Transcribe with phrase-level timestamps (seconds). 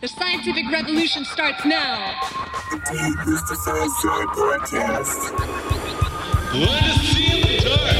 [0.00, 2.14] The scientific revolution starts now.
[2.70, 5.36] DemystifySci Podcast.
[6.54, 7.96] Let us see in the dark.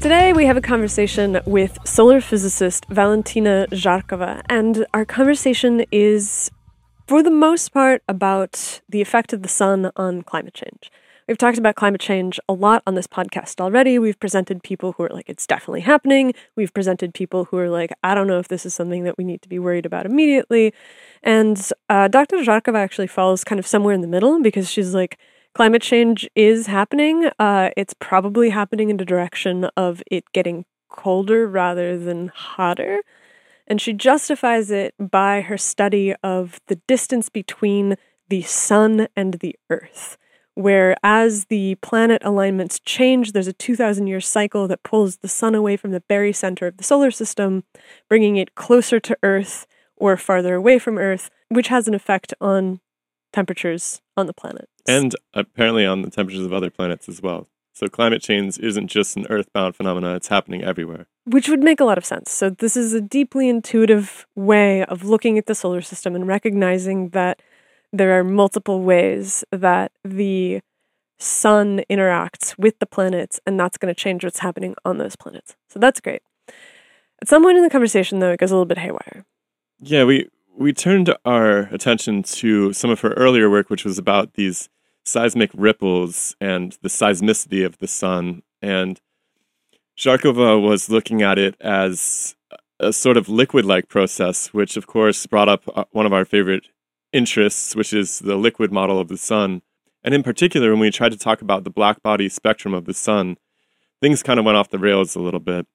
[0.00, 6.50] Today, we have a conversation with solar physicist Valentina Zharkova, and our conversation is,
[7.06, 10.90] for the most part, about the effect of the sun on climate change.
[11.28, 13.98] We've talked about climate change a lot on this podcast already.
[13.98, 16.32] We've presented people who are like, it's definitely happening.
[16.56, 19.24] We've presented people who are like, I don't know if this is something that we
[19.24, 20.72] need to be worried about immediately.
[21.22, 22.38] And uh, Dr.
[22.38, 25.18] Zharkova actually falls kind of somewhere in the middle because she's like,
[25.54, 27.28] climate change is happening.
[27.38, 33.02] Uh, it's probably happening in the direction of it getting colder rather than hotter.
[33.66, 37.96] And she justifies it by her study of the distance between
[38.30, 40.16] the sun and the earth,
[40.58, 45.54] where as the planet alignments change, there's a 2,000 year cycle that pulls the sun
[45.54, 47.62] away from the very center of the solar system,
[48.08, 52.80] bringing it closer to Earth or farther away from Earth, which has an effect on
[53.32, 54.68] temperatures on the planet.
[54.88, 57.46] and apparently on the temperatures of other planets as well.
[57.72, 61.06] So climate change isn't just an earthbound phenomena, it's happening everywhere.
[61.24, 62.32] Which would make a lot of sense.
[62.32, 67.10] So, this is a deeply intuitive way of looking at the solar system and recognizing
[67.10, 67.40] that
[67.92, 70.60] there are multiple ways that the
[71.18, 75.56] sun interacts with the planets, and that's going to change what's happening on those planets.
[75.68, 76.22] So, that's great.
[77.20, 79.24] At some point in the conversation, though, it goes a little bit haywire.
[79.80, 84.34] Yeah, we we turned our attention to some of her earlier work, which was about
[84.34, 84.68] these
[85.04, 88.42] seismic ripples and the seismicity of the sun.
[88.60, 89.00] And
[89.96, 92.36] Zharkova was looking at it as
[92.80, 96.24] a sort of liquid like process, which of course brought up uh, one of our
[96.24, 96.68] favorite
[97.12, 99.62] interests, which is the liquid model of the sun.
[100.02, 102.94] And in particular, when we tried to talk about the black body spectrum of the
[102.94, 103.36] sun,
[104.00, 105.66] things kind of went off the rails a little bit.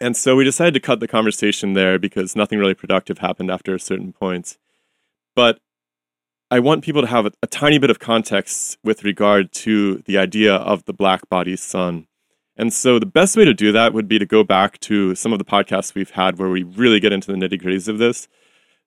[0.00, 3.74] And so we decided to cut the conversation there because nothing really productive happened after
[3.74, 4.58] a certain point.
[5.34, 5.60] But
[6.50, 10.18] I want people to have a, a, tiny bit of context with regard to the
[10.18, 12.06] idea of the black body sun.
[12.56, 15.32] And so the best way to do that would be to go back to some
[15.32, 18.28] of the podcasts we've had where we really get into the nitty gritties of this.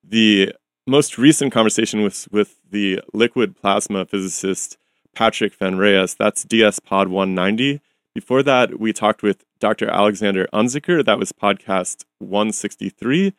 [0.03, 0.53] The
[0.87, 4.77] most recent conversation was with the liquid plasma physicist
[5.13, 6.15] Patrick Van Reyes.
[6.15, 7.81] That's DS Pod 190.
[8.15, 9.89] Before that, we talked with Dr.
[9.89, 11.03] Alexander Unzicker.
[11.03, 13.33] That was podcast 163,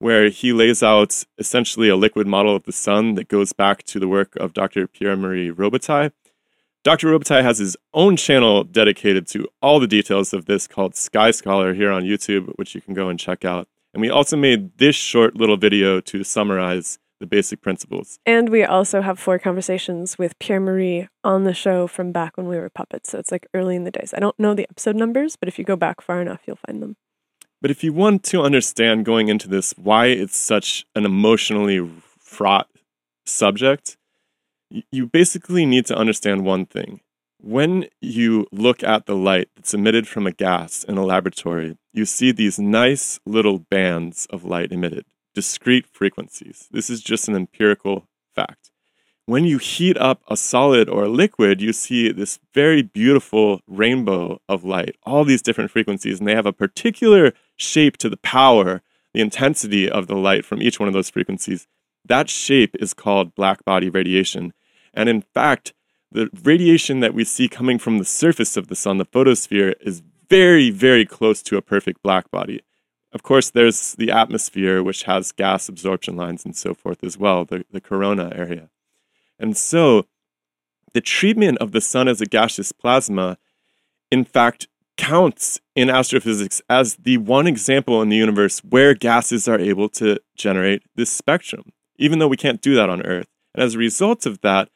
[0.00, 4.00] where he lays out essentially a liquid model of the sun that goes back to
[4.00, 4.88] the work of Dr.
[4.88, 6.12] Pierre Marie Robitaille.
[6.82, 7.08] Dr.
[7.08, 11.74] Robitaille has his own channel dedicated to all the details of this called Sky Scholar
[11.74, 13.68] here on YouTube, which you can go and check out.
[13.94, 18.18] And we also made this short little video to summarize the basic principles.
[18.26, 22.46] And we also have four conversations with Pierre Marie on the show from back when
[22.46, 23.10] we were puppets.
[23.10, 24.14] So it's like early in the days.
[24.14, 26.82] I don't know the episode numbers, but if you go back far enough, you'll find
[26.82, 26.96] them.
[27.60, 31.88] But if you want to understand going into this why it's such an emotionally
[32.18, 32.68] fraught
[33.26, 33.96] subject,
[34.92, 37.00] you basically need to understand one thing.
[37.40, 42.04] When you look at the light that's emitted from a gas in a laboratory, you
[42.04, 45.04] see these nice little bands of light emitted
[45.34, 46.66] discrete frequencies.
[46.72, 48.72] This is just an empirical fact.
[49.26, 54.40] When you heat up a solid or a liquid, you see this very beautiful rainbow
[54.48, 58.82] of light, all these different frequencies, and they have a particular shape to the power,
[59.14, 61.68] the intensity of the light from each one of those frequencies.
[62.04, 64.54] That shape is called black body radiation.
[64.92, 65.72] And in fact,
[66.10, 70.02] the radiation that we see coming from the surface of the sun, the photosphere, is
[70.28, 72.60] very, very close to a perfect black body.
[73.12, 77.44] Of course, there's the atmosphere, which has gas absorption lines and so forth as well,
[77.44, 78.68] the, the corona area.
[79.38, 80.06] And so,
[80.92, 83.38] the treatment of the sun as a gaseous plasma,
[84.10, 89.58] in fact, counts in astrophysics as the one example in the universe where gases are
[89.58, 93.28] able to generate this spectrum, even though we can't do that on Earth.
[93.54, 94.68] And as a result of that,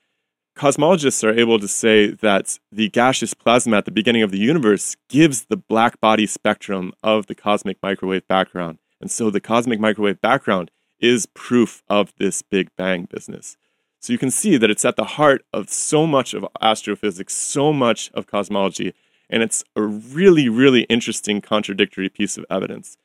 [0.56, 4.96] cosmologists are able to say that the gaseous plasma at the beginning of the universe
[5.08, 8.78] gives the black body spectrum of the cosmic microwave background.
[9.00, 13.56] And so the cosmic microwave background is proof of this Big Bang business.
[13.98, 17.72] So you can see that it's at the heart of so much of astrophysics, so
[17.72, 18.94] much of cosmology,
[19.30, 22.96] and it's a really, really interesting contradictory piece of evidence.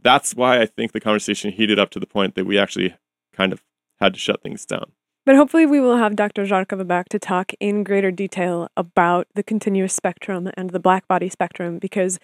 [0.00, 2.94] That's why I think the conversation heated up to the point that we actually
[3.32, 3.62] kind of
[4.00, 4.92] had to shut things down.
[5.26, 6.46] But hopefully, we will have Dr.
[6.46, 11.28] Zharkova back to talk in greater detail about the continuous spectrum and the black body
[11.28, 12.20] spectrum because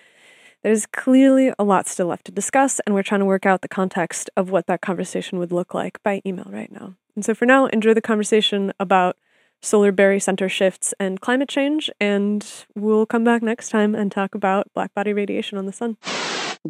[0.63, 3.69] there's clearly a lot still left to discuss, and we're trying to work out the
[3.69, 6.95] context of what that conversation would look like by email right now.
[7.17, 9.17] And so, for now, enjoy the conversation about
[9.61, 11.91] solar barycenter shifts and climate change.
[12.01, 12.47] And
[12.77, 15.97] we'll come back next time and talk about black body radiation on the sun.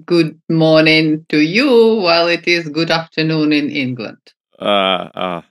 [0.06, 4.32] Good morning to you while it is good afternoon in England.
[4.58, 5.42] Uh, uh.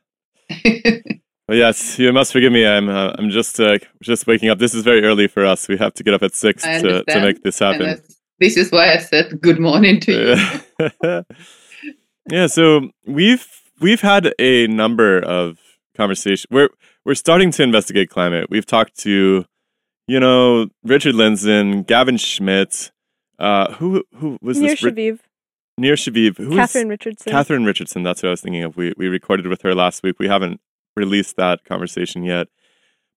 [1.47, 2.65] Well, yes, you must forgive me.
[2.65, 4.59] I'm uh, I'm just uh, just waking up.
[4.59, 5.67] This is very early for us.
[5.67, 8.01] We have to get up at six to, to make this happen.
[8.39, 10.89] this is why I said good morning to you.
[11.03, 11.21] yeah.
[12.29, 13.47] yeah, so we've
[13.79, 15.57] we've had a number of
[15.95, 16.47] conversations.
[16.49, 16.69] We're
[17.05, 18.47] we're starting to investigate climate.
[18.49, 19.45] We've talked to,
[20.07, 22.91] you know, Richard Lindzen, Gavin Schmidt,
[23.39, 24.83] uh, who who was Near this?
[24.83, 25.17] Ri-
[25.77, 26.37] Nir Shaviv.
[26.37, 27.31] Who is- Catherine Richardson.
[27.31, 28.03] Catherine Richardson.
[28.03, 28.77] That's what I was thinking of.
[28.77, 30.17] We we recorded with her last week.
[30.19, 30.59] We haven't
[30.95, 32.47] released that conversation yet,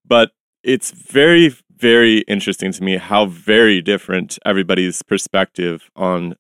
[0.06, 6.36] but it's very very interesting to me how very different everybody's perspective on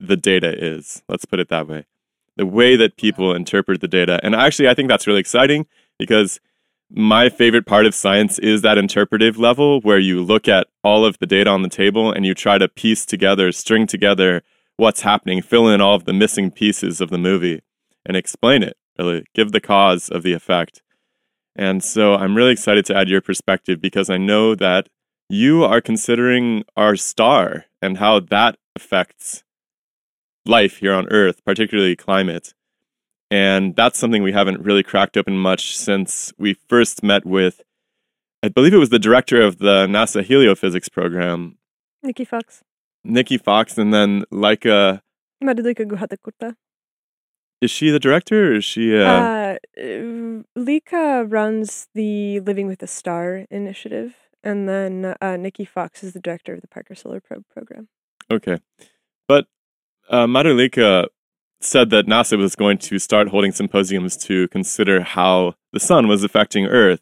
[0.00, 1.02] the data is.
[1.08, 1.86] Let's put it that way.
[2.36, 5.66] The way that people interpret the data, and actually, I think that's really exciting
[5.98, 6.40] because
[6.90, 11.18] my favorite part of science is that interpretive level where you look at all of
[11.18, 14.42] the data on the table and you try to piece together, string together
[14.76, 17.60] what's happening, fill in all of the missing pieces of the movie,
[18.04, 20.82] and explain it, really, give the cause of the effect.
[21.54, 24.88] And so I'm really excited to add your perspective because I know that
[25.28, 29.44] you are considering our star and how that affects
[30.46, 32.54] life here on Earth, particularly climate.
[33.30, 37.62] And that's something we haven't really cracked open much since we first met with,
[38.42, 41.56] I believe it was the director of the NASA heliophysics program,
[42.02, 42.62] Nikki Fox.
[43.04, 45.02] Nikki Fox, and then Laika.
[45.42, 46.54] Madhulika Guhathakurta.
[47.60, 48.96] Is she the director or is she?
[48.96, 55.64] Uh, Uh, uh, Lika runs the Living with a Star initiative, and then uh, Nikki
[55.64, 57.88] Fox is the director of the Parker Solar Probe program.
[58.30, 58.58] Okay.
[59.28, 59.46] But
[60.10, 60.26] uh,
[61.60, 66.24] said that NASA was going to start holding symposiums to consider how the sun was
[66.24, 67.00] affecting Earth,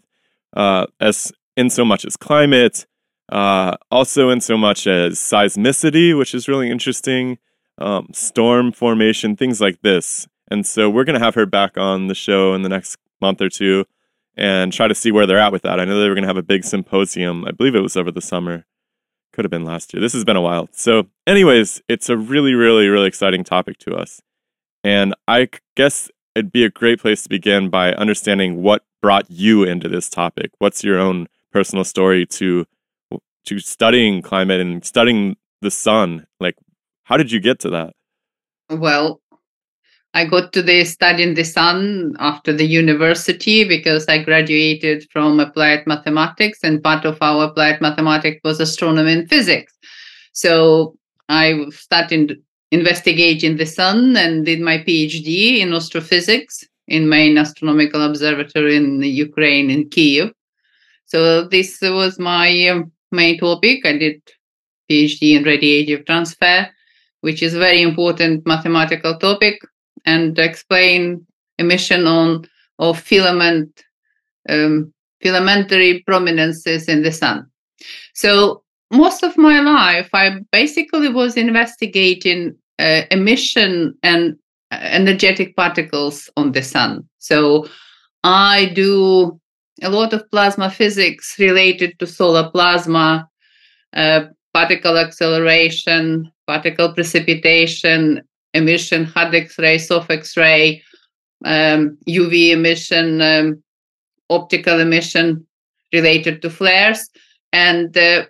[0.54, 2.86] uh, as in so much as climate,
[3.30, 7.38] uh, also in so much as seismicity, which is really interesting,
[7.78, 10.28] um, storm formation, things like this.
[10.50, 13.40] And so we're going to have her back on the show in the next month
[13.40, 13.84] or two
[14.36, 15.78] and try to see where they're at with that.
[15.78, 17.44] I know they were going to have a big symposium.
[17.44, 18.64] I believe it was over the summer.
[19.32, 20.00] Could have been last year.
[20.00, 20.68] This has been a while.
[20.72, 24.20] So, anyways, it's a really, really, really exciting topic to us.
[24.82, 29.62] And I guess it'd be a great place to begin by understanding what brought you
[29.62, 30.50] into this topic.
[30.58, 32.66] What's your own personal story to
[33.46, 36.26] to studying climate and studying the sun?
[36.38, 36.56] Like,
[37.04, 37.94] how did you get to that?
[38.70, 39.20] Well,
[40.12, 45.86] I got to the studying the sun after the university because I graduated from applied
[45.86, 49.72] mathematics, and part of our applied mathematics was astronomy and physics.
[50.32, 50.96] So
[51.28, 52.42] I started
[52.72, 59.70] investigating the sun and did my PhD in astrophysics in main astronomical observatory in Ukraine
[59.70, 60.32] in Kiev.
[61.06, 63.84] So this was my um, main topic.
[63.84, 64.22] I did
[64.90, 66.68] PhD in radiative transfer,
[67.20, 69.60] which is very important mathematical topic
[70.04, 71.26] and explain
[71.58, 72.46] emission on
[72.78, 73.84] of filament
[74.48, 74.92] um,
[75.22, 77.46] filamentary prominences in the sun.
[78.14, 84.36] So most of my life, I basically was investigating uh, emission and
[84.70, 87.08] uh, energetic particles on the sun.
[87.18, 87.68] So
[88.24, 89.40] I do
[89.82, 93.28] a lot of plasma physics related to solar plasma,
[93.94, 98.22] uh, particle acceleration, particle precipitation,
[98.54, 100.82] emission, hard X-ray, soft X-ray,
[101.44, 103.62] um, UV emission, um,
[104.28, 105.46] optical emission
[105.92, 107.08] related to flares.
[107.52, 108.26] And uh,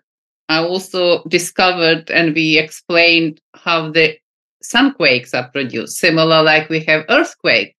[0.49, 4.17] I also discovered and we explained how the
[4.63, 5.97] sunquakes are produced.
[5.97, 7.77] Similar like we have earthquake,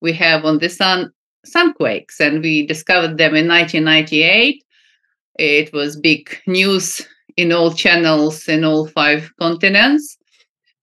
[0.00, 1.12] we have on the sun
[1.44, 4.64] sunquakes, and we discovered them in 1998.
[5.36, 10.16] It was big news in all channels in all five continents.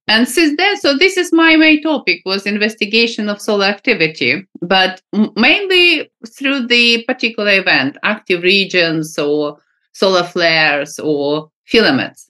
[0.08, 5.02] And since then, so this is my main topic was investigation of solar activity, but
[5.38, 9.58] mainly through the particular event, active regions or
[9.94, 12.30] solar flares or filaments.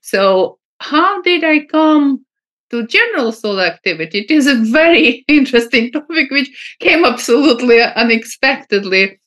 [0.00, 2.24] So how did I come
[2.70, 4.20] to general solar activity?
[4.20, 9.20] It is a very interesting topic which came absolutely unexpectedly.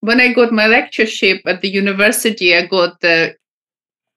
[0.00, 3.28] When I got my lectureship at the university, I got uh,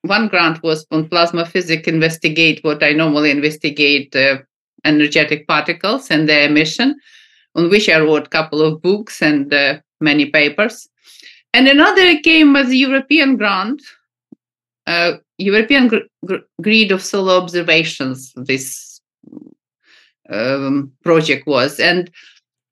[0.03, 4.37] one grant was on plasma physics investigate what I normally investigate uh,
[4.85, 6.99] energetic particles and their emission,
[7.55, 10.87] on which I wrote a couple of books and uh, many papers.
[11.53, 13.81] And another came as a European grant,
[14.87, 18.33] uh, European gr- gr- grid of solar observations.
[18.35, 19.01] This
[20.29, 22.09] um, project was, and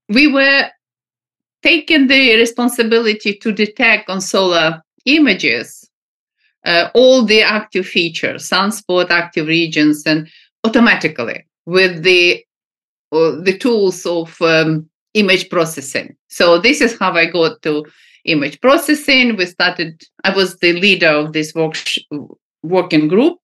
[0.09, 0.69] we were
[1.63, 5.81] taking the responsibility to detect on solar images
[6.65, 10.29] uh, all the active features, sunspot, active regions, and
[10.63, 12.43] automatically with the
[13.11, 16.15] uh, the tools of um, image processing.
[16.29, 17.85] So this is how I got to
[18.25, 19.35] image processing.
[19.35, 20.01] We started.
[20.23, 21.75] I was the leader of this work
[22.63, 23.37] working group.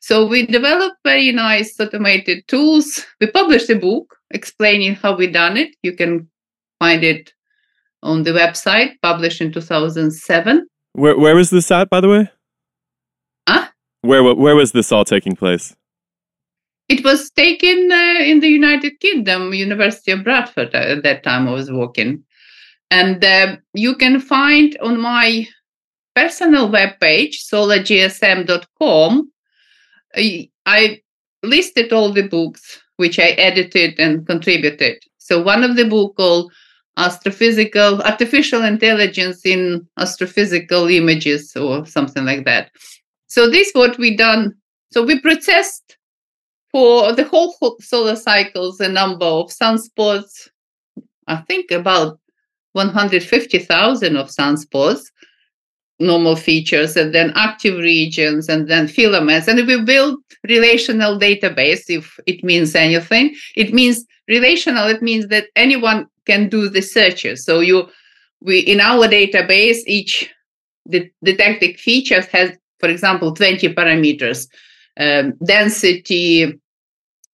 [0.00, 3.04] So we developed very nice automated tools.
[3.20, 5.76] We published a book explaining how we done it.
[5.82, 6.28] You can
[6.78, 7.32] find it
[8.02, 10.66] on the website, published in 2007.
[10.92, 12.30] Where where was this at, by the way?
[13.48, 13.68] Huh?
[14.02, 15.76] Where where was this all taking place?
[16.88, 20.74] It was taken uh, in the United Kingdom, University of Bradford.
[20.74, 22.24] uh, At that time, I was working,
[22.90, 25.46] and uh, you can find on my
[26.14, 29.30] personal webpage, solargsm.com.
[30.66, 31.00] I,
[31.42, 34.98] listed all the books which I edited and contributed.
[35.16, 36.52] So one of the book called
[36.98, 42.70] Astrophysical Artificial Intelligence in Astrophysical Images or something like that.
[43.26, 44.54] So this what we done.
[44.92, 45.96] So we processed
[46.70, 50.48] for the whole solar cycles a number of sunspots.
[51.26, 52.20] I think about
[52.72, 55.04] 150,000 of sunspots,
[56.00, 59.46] normal features, and then active regions, and then filaments.
[59.46, 63.34] And we build relational database if it means anything.
[63.56, 64.88] It means relational.
[64.88, 67.44] It means that anyone can do the searches.
[67.44, 67.88] So you,
[68.40, 70.30] we in our database, each
[70.86, 74.48] the detected features has, for example, 20 parameters:
[74.98, 76.58] um, density,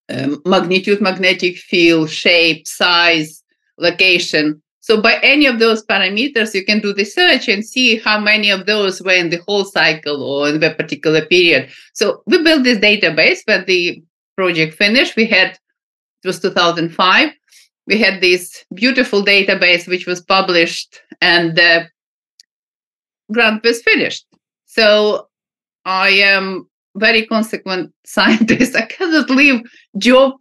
[0.09, 3.43] um, magnitude, magnetic field, shape, size,
[3.77, 4.61] location.
[4.87, 8.49] So by any of those parameters, you can do the search and see how many
[8.49, 11.69] of those were in the whole cycle or in the particular period.
[11.91, 14.01] So we built this database when the
[14.37, 15.17] project finished.
[15.17, 15.59] We had,
[16.23, 17.31] it was 2005.
[17.85, 21.89] We had this beautiful database which was published and the
[23.29, 24.25] grant was finished.
[24.67, 25.27] So
[25.83, 26.65] I am
[26.95, 28.73] very consequent scientist.
[28.73, 30.35] I cannot leave job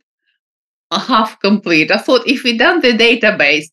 [0.92, 1.90] half complete.
[1.90, 3.66] I thought if we done the database,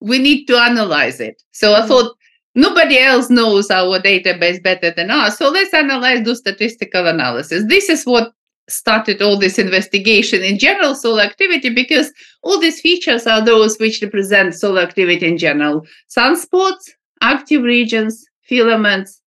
[0.00, 1.42] we need to analyze it.
[1.52, 2.16] So I thought
[2.54, 5.38] nobody else knows our database better than us.
[5.38, 7.64] So let's analyze, do statistical analysis.
[7.66, 8.32] This is what
[8.68, 14.00] started all this investigation in general solar activity because all these features are those which
[14.02, 19.20] represent solar activity in general sunspots, active regions, filaments,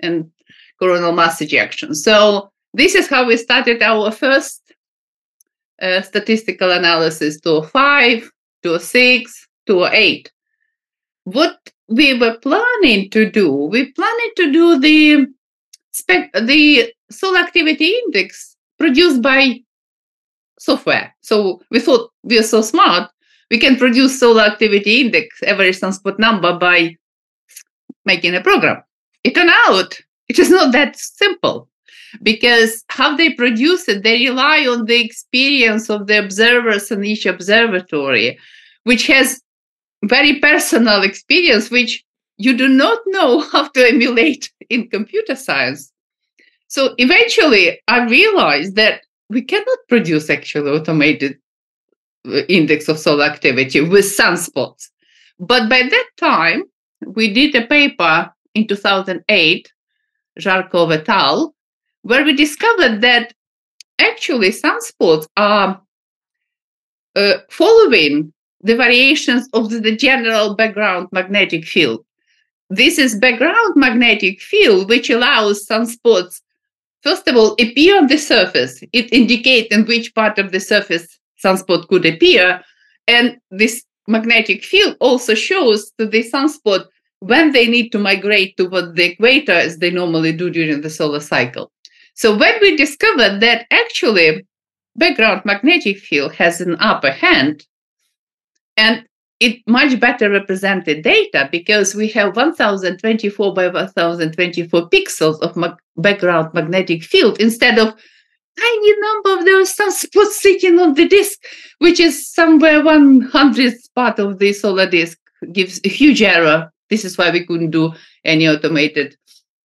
[0.00, 0.30] and
[0.78, 1.94] coronal mass ejection.
[1.94, 4.72] So this is how we started our first
[5.80, 8.30] uh, statistical analysis 205,
[8.62, 10.30] 206, 208.
[11.24, 15.26] What we were planning to do, we planned to do the
[15.92, 19.60] spec the solar activity index produced by
[20.58, 21.14] software.
[21.22, 23.10] So we thought we are so smart,
[23.50, 26.96] we can produce solar activity index, average sunspot number by
[28.04, 28.82] making a program.
[29.24, 29.98] It turned out
[30.28, 31.68] it is not that simple
[32.22, 37.26] because how they produce it, they rely on the experience of the observers in each
[37.26, 38.38] observatory,
[38.84, 39.42] which has
[40.04, 42.04] very personal experience, which
[42.36, 45.92] you do not know how to emulate in computer science.
[46.68, 51.38] So eventually, I realized that we cannot produce actually automated
[52.26, 54.88] uh, index of solar activity with sunspots.
[55.38, 56.64] But by that time,
[57.06, 59.72] we did a paper in 2008,
[60.38, 61.54] Zharkov et al.,
[62.02, 63.32] where we discovered that
[63.98, 65.80] actually sunspots are
[67.16, 72.04] uh, following the variations of the general background magnetic field.
[72.68, 76.40] This is background magnetic field, which allows sunspots,
[77.02, 78.82] first of all, appear on the surface.
[78.92, 82.62] It indicates in which part of the surface sunspot could appear.
[83.08, 86.86] And this magnetic field also shows to the sunspot
[87.20, 91.20] when they need to migrate toward the equator, as they normally do during the solar
[91.20, 91.72] cycle.
[92.14, 94.46] So when we discovered that actually
[94.96, 97.66] background magnetic field has an upper hand,
[98.80, 99.04] and
[99.40, 106.52] it much better represented data because we have 1024 by 1024 pixels of mag- background
[106.54, 107.94] magnetic field instead of
[108.58, 111.38] tiny number of those sunspots sitting on the disk,
[111.78, 115.18] which is somewhere one hundredth part of the solar disk,
[115.52, 116.70] gives a huge error.
[116.88, 117.92] This is why we couldn't do
[118.24, 119.16] any automated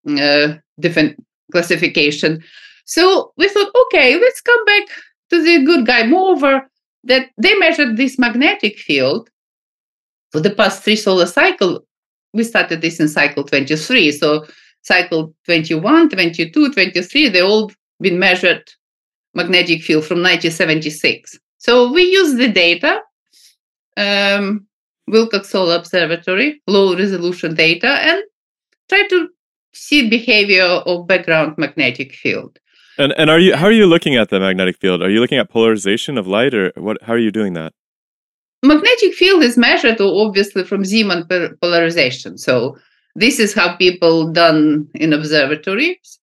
[0.07, 1.17] uh, different
[1.51, 2.43] classification.
[2.85, 4.83] So we thought, okay, let's come back
[5.31, 6.69] to the good guy Mover
[7.05, 9.29] that they measured this magnetic field
[10.31, 11.85] for the past three solar cycle.
[12.33, 14.11] We started this in cycle 23.
[14.11, 14.45] So
[14.81, 17.71] cycle 21, 22, 23, they all
[18.01, 18.69] been measured
[19.33, 21.39] magnetic field from 1976.
[21.57, 23.01] So we use the data.
[23.97, 24.67] Um,
[25.07, 28.23] Wilcox Solar Observatory, low resolution data, and
[28.89, 29.29] try to
[29.71, 32.57] see behavior of background magnetic field.
[32.97, 35.01] And and are you how are you looking at the magnetic field?
[35.01, 36.97] Are you looking at polarization of light, or what?
[37.03, 37.73] How are you doing that?
[38.63, 41.27] Magnetic field is measured obviously from Zeeman
[41.61, 42.37] polarization.
[42.37, 42.77] So
[43.15, 46.19] this is how people done in observatories.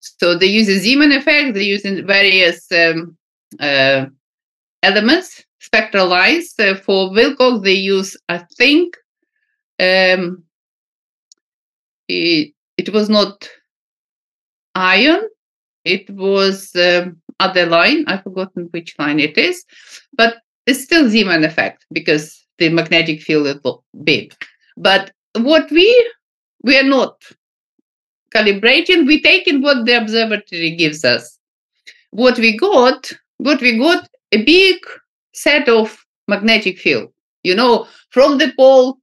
[0.00, 1.54] So they use a Zeeman effect.
[1.54, 3.16] They use various um,
[3.60, 4.06] uh,
[4.82, 6.54] elements, spectral lines.
[6.84, 8.96] For Wilcox, they use, I think,
[9.80, 10.42] um,
[12.08, 13.48] it, it was not
[14.74, 15.22] iron.
[15.84, 18.04] It was um, other line.
[18.06, 19.64] I've forgotten which line it is,
[20.14, 20.36] but
[20.66, 23.58] it's still Zeeman effect because the magnetic field is
[24.02, 24.34] big.
[24.76, 26.12] But what we
[26.62, 27.22] we are not
[28.34, 29.06] calibrating.
[29.06, 31.38] We taking what the observatory gives us.
[32.10, 34.76] What we got, what we got, a big
[35.32, 37.12] set of magnetic field.
[37.42, 38.98] You know, from the pole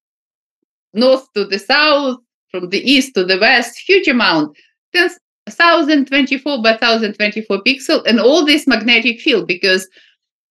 [0.94, 2.18] north to the south,
[2.50, 4.58] from the east to the west, huge amount.
[5.58, 9.88] 1024 by 1024 pixel, and all this magnetic field because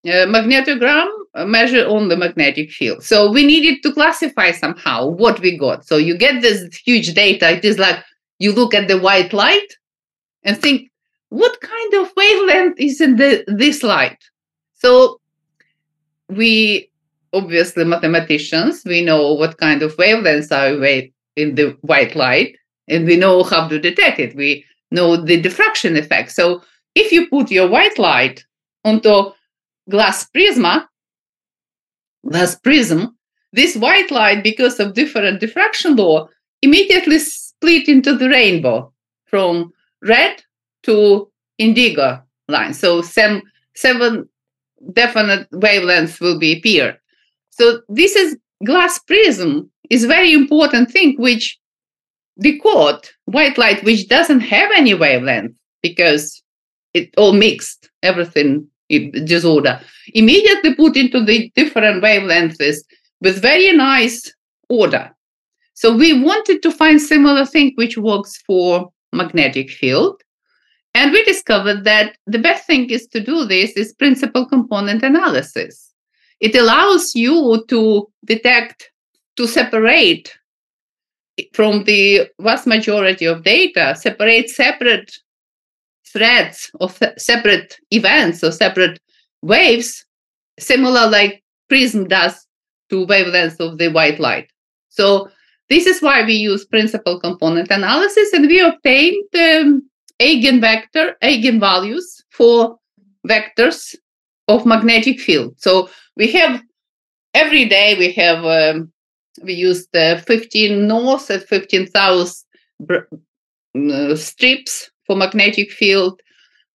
[0.06, 1.08] uh, magnetogram
[1.46, 3.04] measure on the magnetic field.
[3.04, 5.86] So we needed to classify somehow what we got.
[5.86, 7.50] So you get this huge data.
[7.50, 8.02] It is like
[8.38, 9.76] you look at the white light
[10.42, 10.90] and think,
[11.28, 14.18] what kind of wavelength is in the, this light?
[14.74, 15.20] So
[16.28, 16.90] we
[17.32, 20.74] obviously mathematicians, we know what kind of wavelengths are
[21.36, 22.56] in the white light,
[22.88, 24.34] and we know how to detect it.
[24.34, 26.32] We know the diffraction effect.
[26.32, 26.62] So
[26.94, 28.44] if you put your white light
[28.84, 29.30] onto
[29.88, 30.86] glass prisma,
[32.28, 33.16] glass prism,
[33.52, 36.28] this white light, because of different diffraction law,
[36.62, 38.92] immediately split into the rainbow
[39.26, 40.42] from red
[40.84, 42.74] to indigo line.
[42.74, 43.42] So some
[43.74, 44.28] seven
[44.92, 46.98] definite wavelengths will be appeared.
[47.50, 51.58] So this is glass prism is very important thing which
[52.40, 56.42] decode white light which doesn't have any wavelength because
[56.94, 59.80] it all mixed everything in disorder.
[60.14, 62.78] Immediately put into the different wavelengths
[63.20, 64.32] with very nice
[64.68, 65.10] order.
[65.74, 70.20] So we wanted to find similar thing which works for magnetic field.
[70.94, 75.92] And we discovered that the best thing is to do this is principal component analysis.
[76.40, 78.90] It allows you to detect
[79.36, 80.36] to separate
[81.52, 85.12] from the vast majority of data separate separate
[86.12, 88.98] threads or separate events or separate
[89.42, 90.04] waves,
[90.58, 92.46] similar like Prism does
[92.88, 94.50] to wavelengths of the white light.
[94.88, 95.28] So
[95.68, 99.88] this is why we use principal component analysis, and we obtained um,
[100.20, 102.76] eigenvector, eigenvalues for
[103.28, 103.94] vectors
[104.48, 105.54] of magnetic field.
[105.58, 106.60] So we have
[107.34, 108.92] every day we have um,
[109.42, 112.44] we use the 15 north and 15 south
[112.88, 116.20] uh, strips for magnetic field.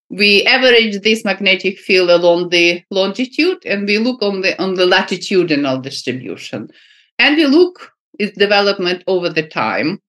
[0.09, 4.85] We average this magnetic field along the longitude and we look on the on the
[4.85, 6.69] latitudinal distribution.
[7.17, 10.01] And we look its development over the time.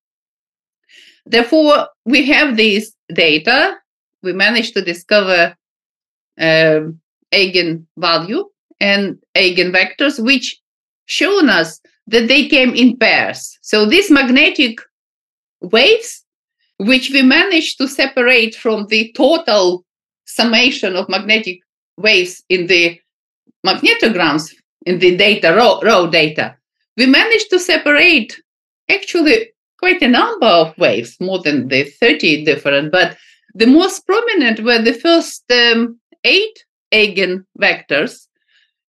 [1.25, 3.77] Therefore, we have these data.
[4.23, 5.55] We managed to discover
[6.39, 6.79] uh,
[7.33, 8.43] eigenvalue
[8.79, 10.61] and eigenvectors, which
[11.05, 13.57] shown us that they came in pairs.
[13.61, 14.79] So these magnetic
[15.61, 16.23] waves
[16.77, 19.83] which we managed to separate from the total
[20.25, 21.59] summation of magnetic
[21.97, 22.99] waves in the
[23.65, 24.53] magnetograms
[24.85, 26.55] in the data raw, raw data
[26.95, 28.39] we managed to separate
[28.89, 33.17] actually quite a number of waves more than the 30 different but
[33.55, 38.27] the most prominent were the first um, eight eigenvectors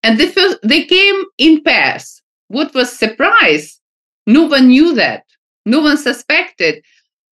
[0.04, 3.80] and the first, they came in pairs what was surprise
[4.26, 5.24] no one knew that
[5.66, 6.84] no one suspected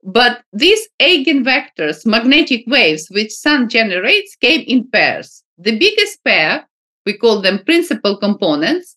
[0.04, 5.42] but these eigenvectors, magnetic waves which sun generates, came in pairs.
[5.56, 6.68] The biggest pair,
[7.06, 8.96] we call them principal components,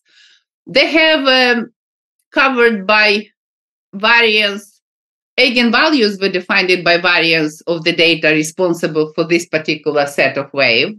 [0.66, 1.72] they have um,
[2.30, 3.26] covered by
[3.94, 4.82] variance.
[5.38, 10.94] Eigenvalues were defined by variance of the data responsible for this particular set of wave.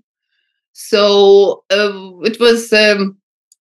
[0.73, 3.18] So uh, it was um,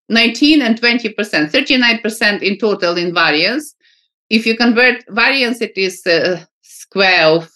[0.09, 3.75] 19 and 20%, 39% in total in variance
[4.31, 7.51] if you convert variance, it is a square of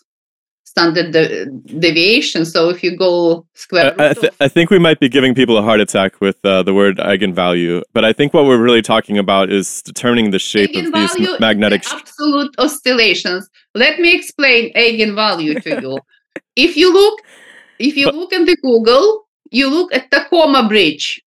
[0.65, 1.47] standard de-
[1.79, 2.47] deviation.
[2.47, 5.59] So if you go square, I, I, th- I, think we might be giving people
[5.59, 9.19] a heart attack with uh, the word eigenvalue, but I think what we're really talking
[9.19, 13.49] about is determining the shape of these m- magnetic sh- absolute oscillations.
[13.75, 15.99] Let me explain eigenvalue to you.
[16.57, 17.21] if you look,
[17.79, 21.23] if you but, look in the Google, you look at Tacoma Bridge.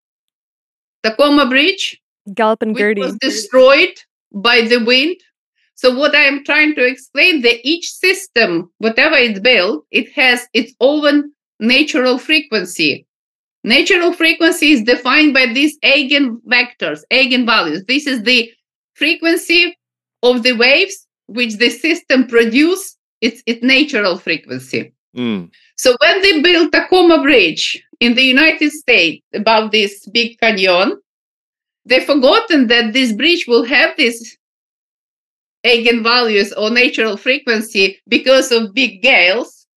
[1.05, 2.01] Tacoma Bridge
[2.33, 3.01] Galloping Gertie.
[3.01, 3.93] was destroyed
[4.33, 5.17] by the wind.
[5.75, 10.47] So what I am trying to explain that each system, whatever it's built, it has
[10.53, 13.05] its own natural frequency.
[13.63, 17.85] Natural frequency is defined by these eigenvectors, eigenvalues.
[17.87, 18.51] This is the
[18.93, 19.77] frequency
[20.23, 22.97] of the waves which the system produce.
[23.21, 24.93] It's its natural frequency.
[25.15, 25.51] Mm.
[25.77, 30.99] So when they built Tacoma Bridge in the United States about this big canyon,
[31.85, 34.37] they forgotten that this bridge will have this
[35.65, 39.67] eigenvalues or natural frequency because of big gales.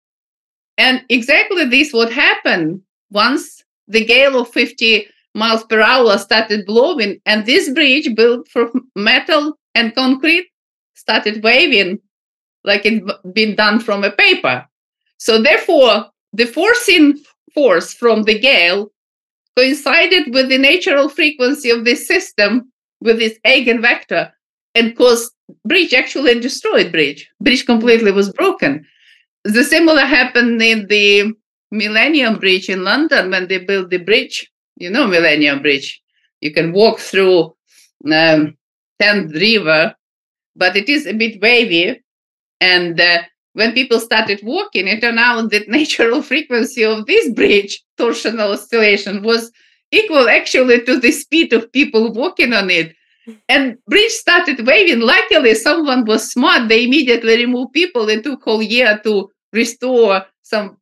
[0.77, 7.19] And exactly this what happened once the gale of 50 miles per hour started blowing,
[7.25, 10.47] and this bridge built from metal and concrete
[10.93, 11.99] started waving
[12.63, 13.03] like it
[13.33, 14.65] been done from a paper.
[15.17, 17.19] So therefore, the forcing
[17.53, 18.91] force from the gale
[19.57, 24.31] coincided with the natural frequency of this system with this eigenvector
[24.75, 25.31] and caused
[25.65, 27.29] bridge actually destroyed bridge.
[27.41, 28.85] Bridge completely was broken.
[29.43, 31.33] The similar happened in the
[31.71, 34.49] Millennium Bridge in London when they built the bridge.
[34.77, 36.01] You know Millennium Bridge.
[36.41, 37.55] You can walk through
[38.11, 38.57] um,
[38.99, 39.95] Thames River,
[40.55, 42.01] but it is a bit wavy.
[42.61, 43.23] And uh,
[43.59, 49.21] when people started walking, it turned out that natural frequency of this bridge, torsional oscillation,
[49.21, 49.51] was
[49.91, 52.95] equal actually to the speed of people walking on it.
[53.49, 55.01] And bridge started waving.
[55.01, 56.69] Luckily, someone was smart.
[56.69, 58.07] They immediately removed people.
[58.07, 60.77] It took whole year to restore some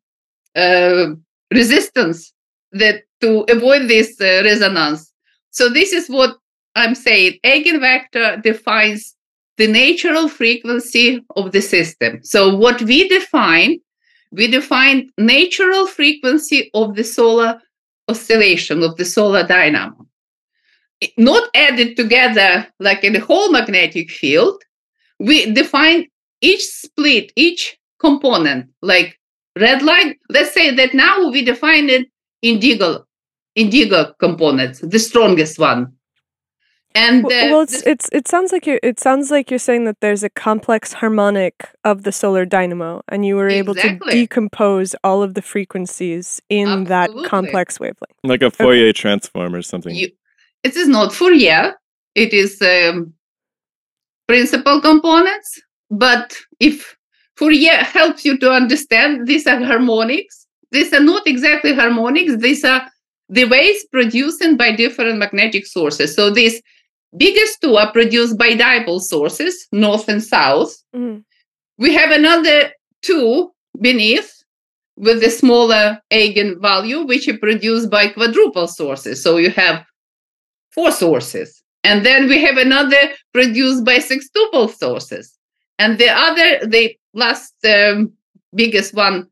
[0.56, 1.08] uh,
[1.52, 2.32] resistance
[2.74, 5.12] that to avoid this uh, resonance.
[5.50, 6.38] So this is what
[6.76, 7.40] I'm saying.
[7.44, 9.17] Eigenvector defines
[9.58, 12.24] the natural frequency of the system.
[12.24, 13.80] So what we define,
[14.32, 17.62] we define natural frequency of the solar
[18.08, 20.06] oscillation of the solar dynamo.
[21.18, 24.62] Not added together like in the whole magnetic field.
[25.20, 26.08] We define
[26.42, 29.20] each split, each component, like
[29.60, 30.16] red line.
[30.30, 32.08] Let's say that now we define it
[32.42, 33.06] indigo,
[33.56, 35.97] indigo components, the strongest one.
[36.98, 39.60] And uh, well, well it's, the- it's it sounds like you're it sounds like you're
[39.70, 44.00] saying that there's a complex harmonic of the solar dynamo, and you were able to
[44.10, 48.18] decompose all of the frequencies in that complex wavelength.
[48.24, 49.96] Like a Fourier transform or something.
[49.96, 50.10] you,
[50.64, 51.76] it is not Fourier.
[52.16, 53.14] It is um,
[54.28, 55.62] principal components.
[55.90, 56.98] But if
[57.36, 60.48] Fourier helps you to understand, these are harmonics.
[60.72, 62.38] These are not exactly harmonics.
[62.38, 62.82] These are
[63.30, 66.16] the waves produced by different magnetic sources.
[66.16, 66.62] So these
[67.16, 70.76] biggest two are produced by dipole sources, north and south.
[70.96, 71.24] Mhm.
[71.78, 74.34] We have another two beneath
[74.98, 79.22] with the smaller eigenvalue, which are produced by quadruple sources.
[79.22, 79.86] So you have
[80.72, 81.64] four sources.
[81.84, 85.38] And then we have another produced by sextuple sources.
[85.80, 88.12] And the other, the last um,
[88.56, 89.28] biggest one,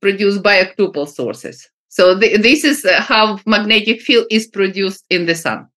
[0.00, 1.66] produced by octuple sources.
[1.88, 5.68] So th- this is uh, how magnetic field is produced in the sun.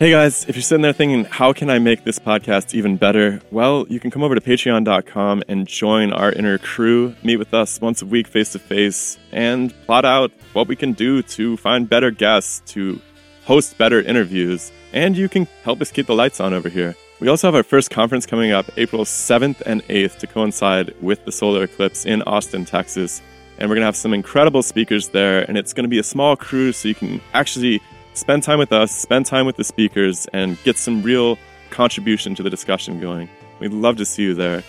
[0.00, 3.38] Hey guys, if you're sitting there thinking, how can I make this podcast even better?
[3.50, 7.78] Well, you can come over to patreon.com and join our inner crew, meet with us
[7.82, 11.86] once a week face to face, and plot out what we can do to find
[11.86, 12.98] better guests, to
[13.44, 16.96] host better interviews, and you can help us keep the lights on over here.
[17.20, 21.26] We also have our first conference coming up April 7th and 8th to coincide with
[21.26, 23.20] the solar eclipse in Austin, Texas.
[23.58, 26.02] And we're going to have some incredible speakers there, and it's going to be a
[26.02, 27.82] small crew so you can actually
[28.14, 31.38] spend time with us, spend time with the speakers, and get some real
[31.70, 33.28] contribution to the discussion going.
[33.60, 34.62] We'd love to see you there.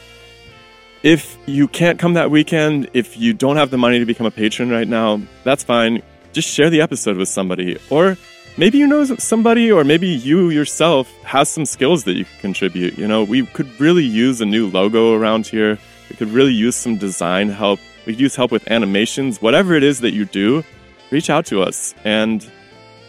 [1.04, 4.32] If you can't come that weekend, if you don't have the money to become a
[4.32, 6.04] patron right now, that's fine.
[6.32, 7.78] Just share the episode with somebody.
[7.90, 8.18] Or
[8.58, 12.98] maybe you know somebody, or maybe you yourself has some skills that you could contribute.
[12.98, 15.80] You know, we could really use a new logo around here.
[16.10, 17.80] We could really use some design help.
[18.06, 19.42] We could use help with animations.
[19.42, 20.64] Whatever it is that you do,
[21.10, 22.50] reach out to us and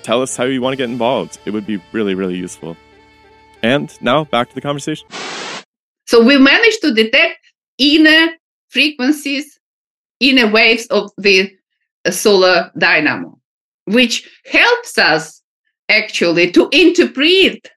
[0.03, 1.39] tell us how you want to get involved.
[1.45, 2.77] It would be really, really useful.
[3.63, 5.07] And now back to the conversation.
[6.07, 7.39] So we managed to detect
[7.79, 8.33] inner
[8.69, 9.59] frequencies,
[10.21, 11.51] inner waves of the
[12.05, 13.39] uh, solar dynamo,
[13.87, 15.43] which helps us
[15.89, 17.71] actually to interpret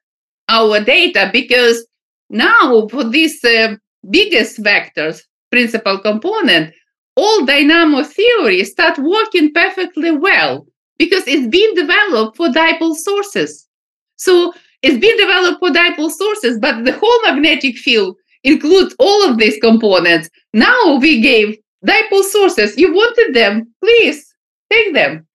[0.48, 1.86] our data because
[2.30, 3.76] now for these uh,
[4.10, 6.74] biggest vectors, principal component,
[7.16, 10.66] all dynamo theory start working perfectly well
[10.98, 13.68] because it's been developed for dipole sources.
[14.16, 19.38] So it's been developed for dipole sources, but the whole magnetic field includes all of
[19.38, 20.30] these components.
[20.52, 22.76] Now we gave dipole sources.
[22.76, 24.34] You wanted them, please
[24.70, 25.26] take them.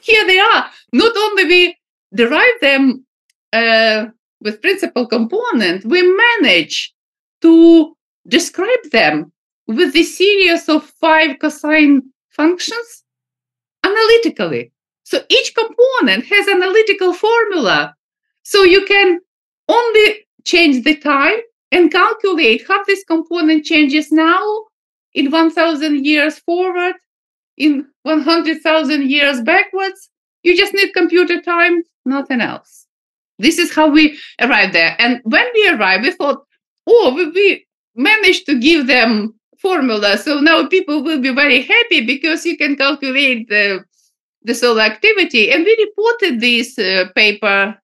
[0.00, 0.70] Here they are.
[0.92, 1.76] Not only we
[2.14, 3.06] derive them
[3.52, 4.06] uh,
[4.40, 6.92] with principal component, we manage
[7.42, 7.96] to
[8.26, 9.32] describe them
[9.66, 13.04] with the series of five cosine functions
[13.84, 14.72] analytically.
[15.12, 17.94] So each component has analytical formula.
[18.44, 19.20] So you can
[19.68, 21.36] only change the time
[21.70, 24.42] and calculate how this component changes now
[25.12, 26.94] in 1000 years forward,
[27.58, 30.08] in 100,000 years backwards.
[30.44, 32.86] You just need computer time, nothing else.
[33.38, 34.96] This is how we arrived there.
[34.98, 36.42] And when we arrived, we thought,
[36.86, 40.16] oh, we, we managed to give them formula.
[40.16, 43.84] So now people will be very happy because you can calculate the,
[44.44, 45.50] the solar activity.
[45.50, 47.76] And we reported this uh, paper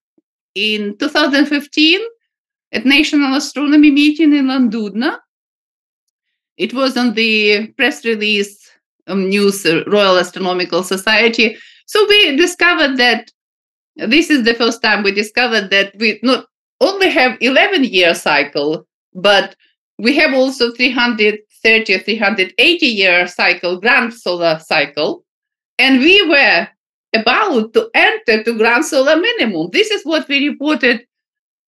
[0.54, 2.00] in 2015
[2.72, 5.18] at National Astronomy meeting in Llandudno.
[6.56, 8.68] It was on the press release
[9.06, 11.56] um, news uh, Royal Astronomical Society.
[11.86, 13.30] So we discovered that
[13.96, 16.46] this is the first time we discovered that we not
[16.80, 19.56] only have 11 year cycle, but
[19.98, 25.24] we have also 330 or 380 year cycle, grand solar cycle.
[25.78, 26.68] And we were
[27.14, 29.70] about to enter to grand solar minimum.
[29.72, 31.06] This is what we reported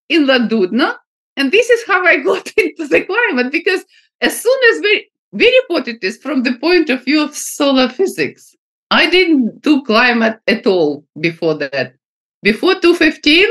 [0.08, 0.96] in Llandudno.
[1.36, 3.84] And this is how I got into the climate because
[4.20, 8.54] as soon as we, we reported this from the point of view of solar physics,
[8.90, 11.94] I didn't do climate at all before that.
[12.42, 13.46] Before 215,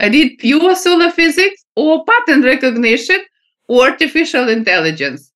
[0.00, 3.18] I did pure solar physics or pattern recognition
[3.68, 5.32] or artificial intelligence.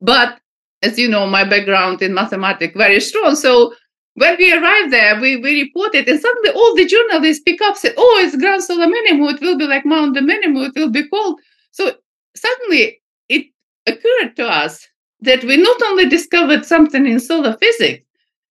[0.00, 0.38] But
[0.82, 3.36] as you know, my background in mathematics very strong.
[3.36, 3.74] So
[4.14, 7.94] when we arrived there, we, we reported, and suddenly all the journalists pick up, said,
[7.96, 9.34] "Oh, it's Grand Solar Minimum.
[9.34, 10.72] It will be like Maunder Minimum.
[10.74, 11.94] It will be cold." So
[12.36, 13.46] suddenly it
[13.86, 14.86] occurred to us
[15.20, 18.04] that we not only discovered something in solar physics,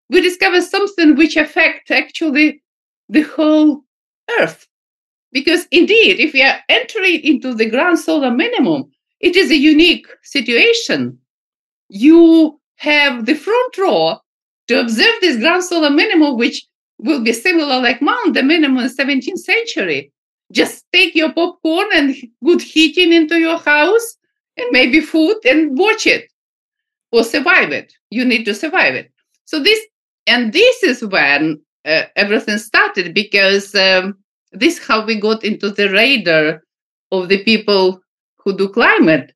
[0.09, 2.63] we discovered something which affect actually
[3.09, 3.83] the whole
[4.39, 4.67] Earth.
[5.31, 10.07] Because indeed, if we are entering into the Grand Solar Minimum, it is a unique
[10.23, 11.17] situation.
[11.89, 14.19] You have the front row
[14.71, 16.65] to observe this ground solar minimum, which
[16.97, 20.11] will be similar like Maunder minimum in 17th century.
[20.51, 24.17] Just take your popcorn and good heating into your house
[24.57, 26.31] and maybe food and watch it
[27.11, 27.93] or survive it.
[28.11, 29.11] You need to survive it.
[29.45, 29.79] So this,
[30.27, 34.17] and this is when uh, everything started because um,
[34.53, 36.61] this how we got into the radar
[37.11, 38.01] of the people
[38.37, 39.33] who do climate.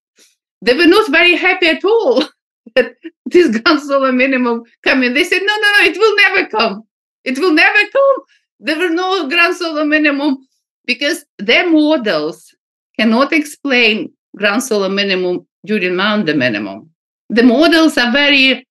[0.61, 2.23] They were not very happy at all
[2.75, 5.13] that this grand solar minimum coming.
[5.13, 6.83] They said, no, no, no, it will never come.
[7.23, 8.15] It will never come.
[8.59, 10.47] There were no grand solar minimum
[10.85, 12.53] because their models
[12.99, 16.89] cannot explain grand solar minimum during Maunder minimum.
[17.29, 18.67] The models are very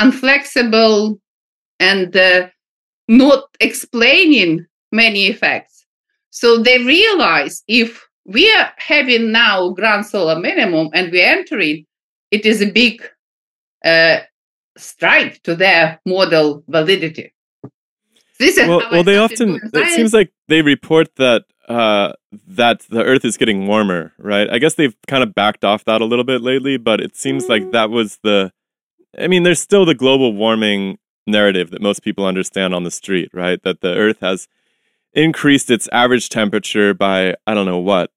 [0.00, 1.18] unflexible
[1.78, 2.48] and uh,
[3.08, 5.84] not explaining many effects.
[6.30, 11.84] So they realize if we are having now grand solar minimum and we're entering,
[12.30, 13.02] it is a big
[13.84, 14.20] uh,
[14.76, 17.34] strike to their model validity.
[18.38, 22.12] This is well, well they often it seems like they report that uh,
[22.48, 24.50] that the Earth is getting warmer, right?
[24.50, 27.46] I guess they've kind of backed off that a little bit lately, but it seems
[27.46, 27.48] mm.
[27.50, 28.52] like that was the.
[29.18, 33.30] I mean, there's still the global warming narrative that most people understand on the street,
[33.32, 33.62] right?
[33.62, 34.48] That the Earth has
[35.12, 38.10] increased its average temperature by I don't know what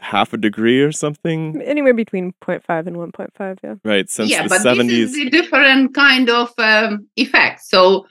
[0.00, 1.60] half a degree or something.
[1.62, 3.74] Anywhere between 0.5 and 1.5, yeah.
[3.84, 4.88] Right, since yeah, the but 70s.
[4.88, 7.64] This is a different kind of um, effect.
[7.64, 8.06] So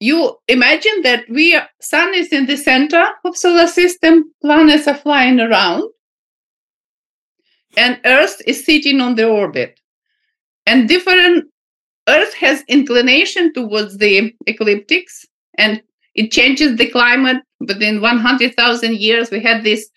[0.00, 5.40] you imagine that we sun is in the center of solar system, planets are flying
[5.40, 5.90] around,
[7.76, 9.80] and Earth is sitting on the orbit.
[10.66, 11.46] And different
[12.08, 15.26] Earth has inclination towards the ecliptics,
[15.58, 15.82] and
[16.14, 17.38] it changes the climate.
[17.58, 19.88] Within 100,000 years, we had this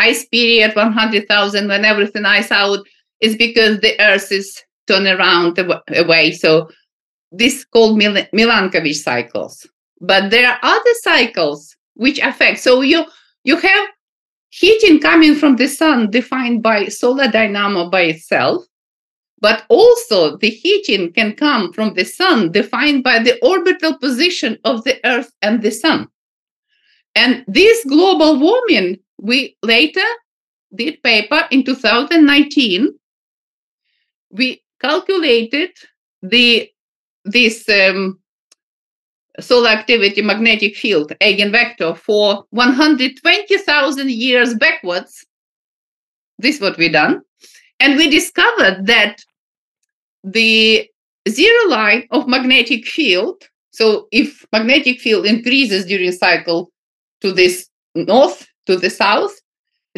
[0.00, 2.80] ice period 100,000 when everything ice out
[3.20, 5.58] is because the earth is turned around
[5.96, 6.32] away.
[6.32, 6.70] So
[7.30, 9.66] this called Mil- Milankovitch cycles.
[10.00, 12.60] But there are other cycles which affect.
[12.60, 13.04] So you
[13.44, 13.88] you have
[14.48, 18.64] heating coming from the sun defined by solar dynamo by itself,
[19.40, 24.82] but also the heating can come from the sun defined by the orbital position of
[24.84, 26.08] the earth and the sun.
[27.14, 30.06] And this global warming we later
[30.74, 32.88] did paper in 2019.
[34.30, 35.70] We calculated
[36.22, 36.70] the
[37.24, 38.18] this um,
[39.38, 45.26] solar activity magnetic field eigenvector for 120,000 years backwards.
[46.38, 47.20] This is what we done.
[47.78, 49.22] And we discovered that
[50.24, 50.88] the
[51.28, 56.70] zero line of magnetic field, so if magnetic field increases during cycle
[57.20, 59.32] to this north to the south,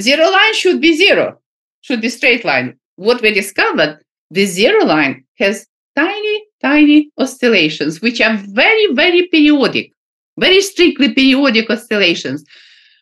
[0.00, 1.38] zero line should be zero,
[1.80, 2.78] should be straight line.
[2.96, 9.92] What we discovered, the zero line has tiny, tiny oscillations, which are very, very periodic,
[10.38, 12.44] very strictly periodic oscillations,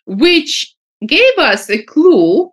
[0.07, 0.75] which
[1.07, 2.51] gave us a clue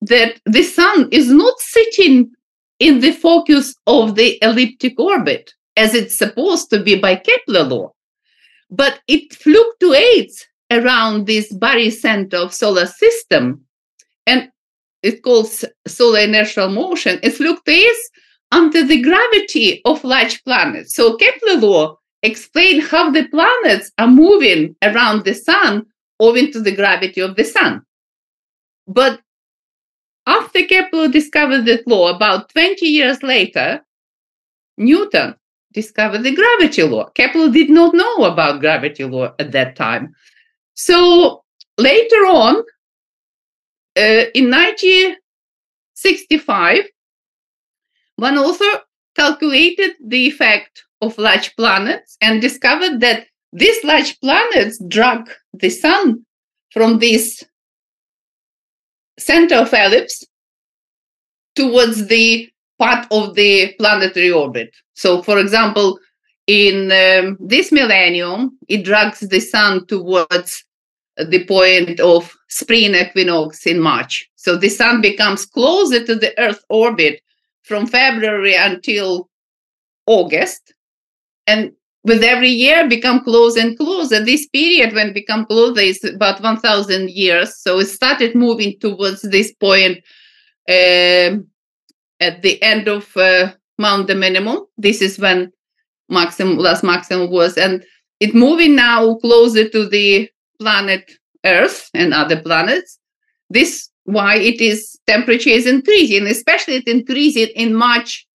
[0.00, 2.30] that the sun is not sitting
[2.78, 7.92] in the focus of the elliptic orbit as it's supposed to be by Kepler law,
[8.70, 13.64] but it fluctuates around this barycenter of solar system
[14.26, 14.50] and
[15.02, 17.18] it calls solar inertial motion.
[17.22, 18.10] It fluctuates
[18.52, 20.94] under the gravity of large planets.
[20.94, 25.86] So Kepler law explained how the planets are moving around the sun
[26.20, 27.82] owing to the gravity of the sun.
[28.86, 29.20] But
[30.26, 33.80] after Kepler discovered that law, about 20 years later,
[34.76, 35.34] Newton
[35.72, 37.08] discovered the gravity law.
[37.10, 40.14] Kepler did not know about gravity law at that time.
[40.78, 41.42] So
[41.76, 42.62] later on,
[43.98, 46.84] uh, in 1965,
[48.14, 48.82] one author
[49.16, 56.24] calculated the effect of large planets and discovered that these large planets drag the sun
[56.70, 57.42] from this
[59.18, 60.24] center of ellipse
[61.56, 64.70] towards the part of the planetary orbit.
[64.94, 65.98] So, for example,
[66.46, 70.64] in um, this millennium, it drags the sun towards
[71.24, 74.28] the point of spring equinox in March.
[74.36, 77.20] So the sun becomes closer to the Earth orbit
[77.64, 79.28] from February until
[80.06, 80.72] August.
[81.46, 81.72] And
[82.04, 84.24] with every year become closer and closer.
[84.24, 87.56] This period when become closer is about 1,000 years.
[87.58, 89.98] So it started moving towards this point
[90.68, 91.38] uh,
[92.20, 94.66] at the end of uh, Maunder Minimum.
[94.76, 95.52] This is when
[96.08, 97.84] maximum last maximum was, and
[98.20, 100.28] it moving now closer to the
[100.58, 101.10] planet
[101.44, 102.98] Earth and other planets.
[103.50, 108.26] This why it is temperature is increasing, especially it increases in March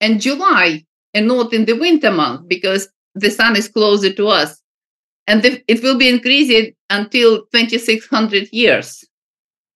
[0.00, 4.60] and July and not in the winter month because the sun is closer to us.
[5.26, 9.04] And the, it will be increasing until 2600 years.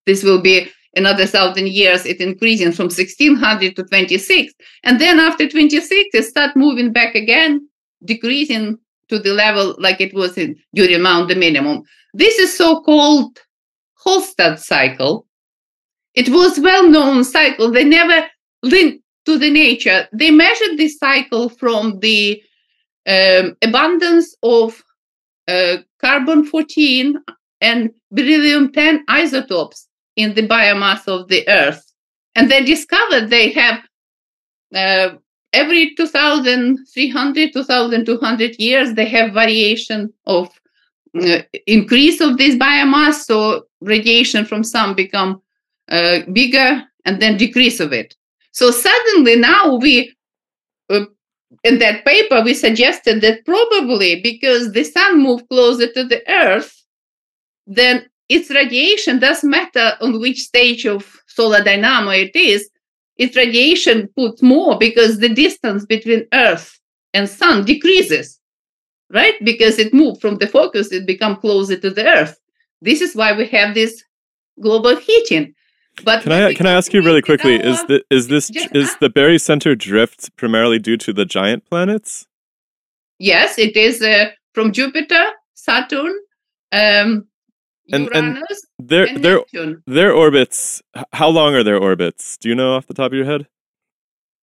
[0.06, 4.54] This will be another thousand years, it increasing from 1600 to 26.
[4.82, 7.68] And then after 26, it start moving back again,
[8.04, 11.82] decreasing to the level like it was in, during Maunder Minimum.
[12.14, 13.38] This is so-called
[14.04, 15.26] Hallstatt cycle.
[16.14, 17.70] It was well-known cycle.
[17.70, 18.26] They never
[18.62, 20.08] linked to the nature.
[20.12, 22.42] They measured this cycle from the
[23.06, 24.82] um, abundance of
[25.48, 27.16] uh, carbon 14
[27.60, 31.82] and beryllium 10 isotopes in the biomass of the earth
[32.34, 33.80] and they discovered they have
[34.74, 35.16] uh,
[35.56, 40.48] every 2300 2200 years they have variation of
[41.20, 45.40] uh, increase of this biomass so radiation from sun become
[45.88, 48.14] uh, bigger and then decrease of it.
[48.52, 50.14] So suddenly now we
[50.90, 51.06] uh,
[51.64, 56.72] in that paper we suggested that probably because the sun moved closer to the earth
[57.66, 62.68] then its radiation doesn't matter on which stage of solar dynamo it is
[63.18, 66.78] its radiation puts more because the distance between earth
[67.14, 68.40] and sun decreases
[69.10, 72.38] right because it moved from the focus it become closer to the earth
[72.82, 74.02] this is why we have this
[74.60, 75.54] global heating
[76.04, 77.54] but Can I can I ask you really quickly?
[77.56, 82.26] Is the is this is the barycenter drift primarily due to the giant planets?
[83.18, 85.24] yes it is uh, from jupiter
[85.54, 86.14] saturn
[86.72, 87.26] um
[87.92, 88.42] And- and
[88.78, 90.82] Their and their neptune their orbits.
[91.12, 92.36] How long are their orbits?
[92.36, 93.46] Do you know off the top of your head?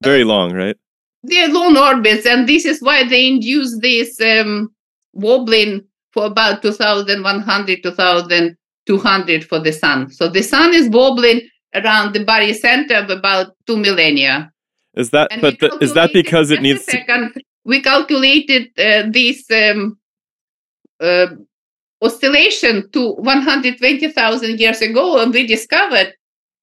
[0.02, 0.78] Very long, right?
[1.24, 4.74] they're long orbits, and this is why they induce this um,
[5.14, 10.12] wobbling for about 2,100, 2,200 for the sun.
[10.12, 11.42] So the sun is wobbling
[11.74, 14.52] around the barycenter of about two millennia.
[14.96, 17.32] Is that And but the, is that because it needs to,
[17.64, 19.98] we calculated uh, this um,
[21.00, 21.28] uh,
[22.04, 26.14] oscillation to 120,000 years ago, and we discovered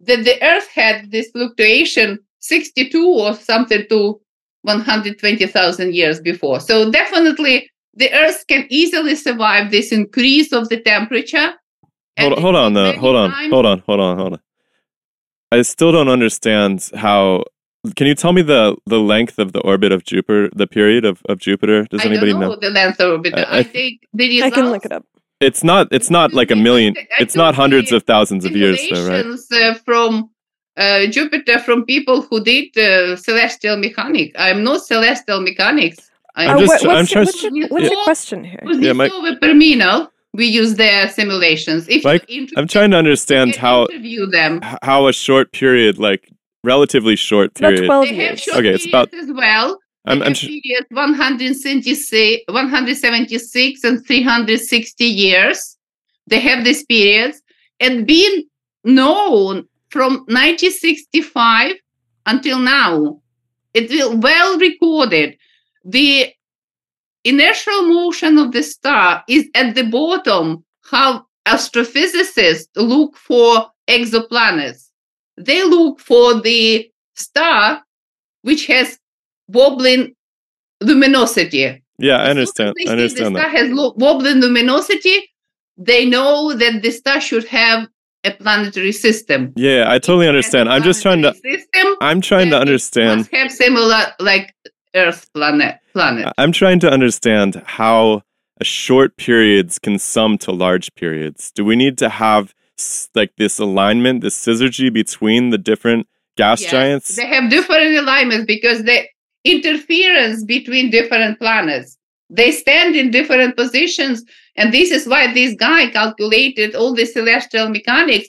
[0.00, 4.20] that the Earth had this fluctuation 62 or something to
[4.62, 6.60] 120,000 years before.
[6.60, 11.54] So definitely, the Earth can easily survive this increase of the temperature.
[12.18, 14.40] hold, hold on though hold on times- hold on hold on hold on.
[15.52, 17.44] I still don't understand how.
[17.96, 21.22] Can you tell me the the length of the orbit of Jupiter, the period of,
[21.30, 21.84] of Jupiter?
[21.90, 22.56] Does I anybody don't know, know?
[22.56, 23.34] the length of it.
[23.34, 25.04] I- I, I- think the I can look it up.
[25.40, 26.94] It's not it's not like a million.
[27.18, 29.24] It's not hundreds of thousands of years though, right?
[29.62, 30.30] uh, from
[30.76, 34.32] uh, Jupiter from people who did uh, celestial mechanics.
[34.38, 36.10] I'm not celestial mechanics.
[36.36, 38.60] I'm Uh, just- what- I'm what's, your, just- what's, your, what's your question here?
[38.64, 40.08] was Yeah, my- Kuznetsova Perminov.
[40.32, 41.88] we use their simulations.
[41.88, 42.24] If Like,
[42.56, 44.60] I'm trying to understand how interview them.
[44.82, 46.22] how a short period, like
[46.62, 47.86] relatively short It's about period.
[47.86, 48.48] 12 years.
[48.58, 49.78] Okay, it's about- as well.
[50.06, 55.76] I'm, I'm have sh- periods 176, 176 and 360 years.
[56.26, 57.42] They have these periods
[57.80, 58.44] and been
[58.84, 61.74] known from 1965
[62.26, 63.20] until now.
[63.74, 65.36] It will well recorded.
[65.84, 66.32] The
[67.24, 70.64] inertial motion of the star is at the bottom.
[70.82, 74.88] How astrophysicists look for exoplanets.
[75.36, 77.82] They look for the star
[78.42, 78.99] which has
[79.52, 80.14] wobbling
[80.80, 81.82] luminosity.
[81.98, 82.74] yeah, I As soon as understand.
[82.78, 83.50] they I understand the that.
[83.50, 85.16] has lo- wobbling luminosity.
[85.76, 87.88] They know that the star should have
[88.24, 89.52] a planetary system.
[89.56, 90.68] Yeah, I totally understand.
[90.68, 91.32] I'm just trying to.
[91.34, 93.20] System, I'm trying to understand.
[93.20, 94.54] Must have similar like
[94.94, 95.76] Earth planet.
[95.94, 96.32] Planet.
[96.36, 98.22] I'm trying to understand how
[98.60, 101.50] a short periods can sum to large periods.
[101.54, 102.54] Do we need to have
[103.14, 107.16] like this alignment, this syzygy between the different gas Yes, giants?
[107.16, 109.04] They have different alignments because the
[109.44, 111.96] interference between different planets.
[112.28, 114.24] They stand in different positions,
[114.56, 118.28] and this is why this guy calculated all the celestial mechanics.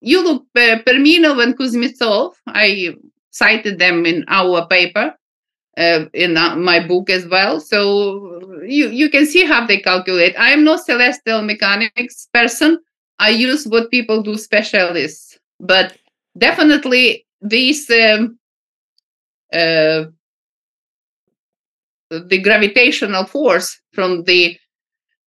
[0.00, 2.34] You look, uh, Perminov and Kuznetsov.
[2.46, 2.94] I
[3.30, 5.14] cited them in our paper,
[5.76, 7.58] uh, in uh, my book as well.
[7.58, 10.38] So you you can see how they calculate.
[10.38, 12.78] I am not celestial mechanics person.
[13.18, 15.96] I use what people do specialists, but
[16.38, 18.38] definitely these um,
[19.52, 20.04] uh,
[22.20, 24.56] the gravitational force from the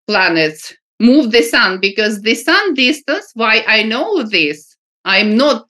[0.08, 5.66] planets move the sun because the sun distance why i know this i'm not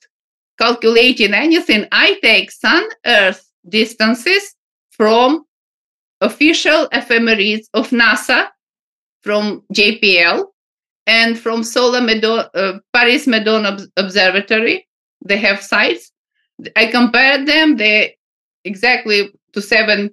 [0.58, 4.56] calculating anything i take sun earth distances
[4.92, 5.44] from
[6.22, 8.50] official ephemeris of nasa
[9.24, 10.46] from jpl
[11.08, 14.86] and from solar Medo- uh, paris Meudon Ob- observatory
[15.26, 16.12] they have sites.
[16.76, 18.16] I compared them they
[18.64, 20.12] exactly to seven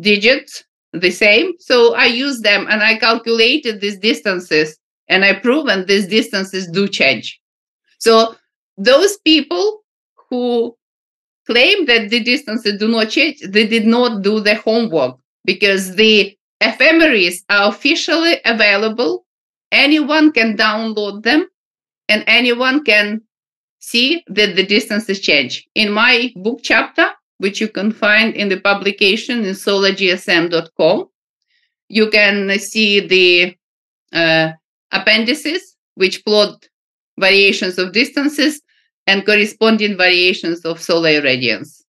[0.00, 1.52] digits the same.
[1.58, 4.78] So i use them and i calculated these distances
[5.08, 7.40] and i proven these distances do change.
[7.98, 8.36] So
[8.76, 9.82] those people
[10.28, 10.76] who
[11.46, 16.36] claim that the distances do not change they did not do the homework because the
[16.60, 19.24] ephemeris are officially available.
[19.72, 21.46] Anyone can download them
[22.08, 23.22] and anyone can
[23.80, 25.66] see that the distances change.
[25.74, 27.06] In my book chapter
[27.42, 31.08] which you can find in the publication in solargsm.com.
[31.88, 33.56] You can see the
[34.12, 34.52] uh,
[34.92, 36.68] appendices, which plot
[37.18, 38.62] variations of distances
[39.08, 41.82] and corresponding variations of solar irradiance.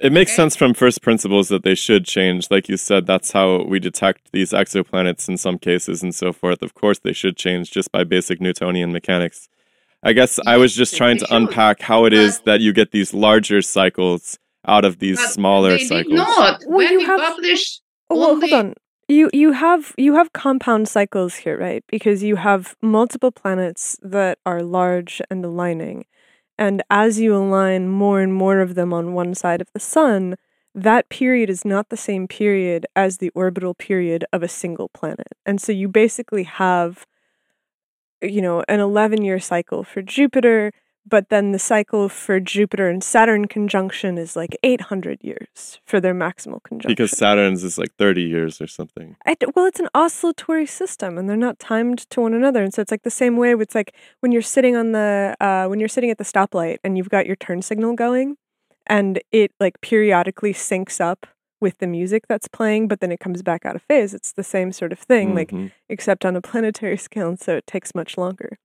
[0.00, 0.36] It makes Okay.
[0.42, 2.50] sense from first principles that they should change.
[2.50, 6.62] Like you said, that's how we detect these exoplanets in some cases and so forth.
[6.62, 9.48] Of course, they should change just by basic Newtonian mechanics.
[10.02, 13.12] I guess I was just trying to unpack how it is that you get these
[13.12, 16.06] larger cycles out of these But smaller they cycles.
[16.08, 16.60] did not.
[16.66, 18.74] Well, when you we have- publish, Oh, well, only- hold on.
[19.08, 21.82] You you have you have compound cycles here, right?
[21.88, 26.04] Because you have multiple planets that are large and aligning.
[26.56, 30.36] And as you align more and more of them on one side of the sun,
[30.74, 35.32] that period is not the same period as the orbital period of a single planet.
[35.44, 37.04] And so you basically have
[38.22, 40.72] you know, an 11 year cycle for Jupiter,
[41.06, 46.14] but then the cycle for Jupiter and Saturn conjunction is like 800 years for their
[46.14, 46.90] maximal conjunction.
[46.90, 49.16] Because Saturn's is like 30 years or something.
[49.26, 52.82] I well, it's an oscillatory system, and they're not timed to one another, and so
[52.82, 53.52] it's like the same way.
[53.54, 56.96] It's like when you're sitting on the uh, when you're sitting at the stoplight and
[56.96, 58.36] you've got your turn signal going,
[58.86, 61.26] and it like periodically syncs up
[61.60, 64.14] with the music that's playing, but then it comes back out of phase.
[64.14, 65.72] It's the same sort of thing, like Mhm.
[65.88, 68.58] except on a planetary scale, and so it takes much longer.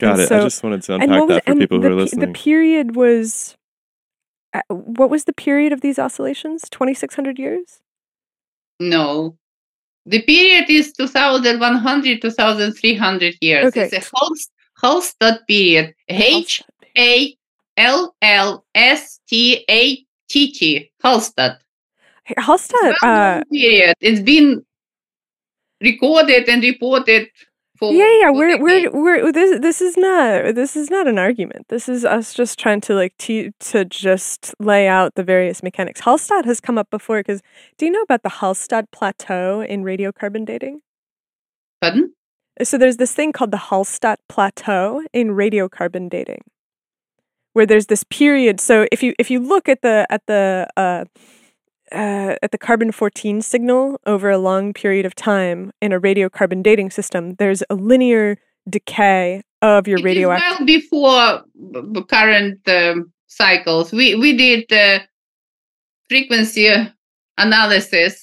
[0.00, 0.32] Got and it.
[0.32, 2.26] I just wanted to unpack was that for and people who are listening.
[2.32, 3.56] The period was.
[4.52, 6.68] Uh, what was the period of these oscillations?
[6.70, 7.80] Twenty six hundred years.
[8.80, 9.36] no.
[10.06, 13.64] The period is 2100, 2300 years.
[13.68, 13.84] Okay.
[13.90, 14.50] It's a Hals-
[14.82, 15.94] Hallstatt period.
[16.08, 16.62] H
[16.98, 17.34] A
[17.78, 19.96] L L S T A
[20.28, 20.90] T T.
[21.02, 21.56] Hallstatt.
[22.28, 22.94] Hallstatt.
[23.02, 23.94] Uh, period.
[24.00, 24.64] It's been
[25.80, 27.28] recorded and reported
[27.76, 31.18] for yeah yeah for we're we're we're this this is not this is not an
[31.18, 35.62] argument this is us just trying to like te- to just lay out the various
[35.62, 37.42] mechanics hallstatt has come up before because
[37.76, 40.80] do you know about the hallstatt plateau in radiocarbon dating
[41.80, 42.14] Pardon?
[42.62, 46.42] so there's this thing called the hallstatt plateau in radiocarbon dating
[47.54, 51.04] where there's this period so if you if you look at the at the uh
[51.94, 56.62] uh, at the carbon 14 signal over a long period of time in a radiocarbon
[56.62, 58.36] dating system, there's a linear
[58.68, 60.58] decay of your radioactive.
[60.58, 63.92] well before current um, cycles.
[63.92, 65.00] We we did uh,
[66.08, 66.68] frequency
[67.38, 68.22] analysis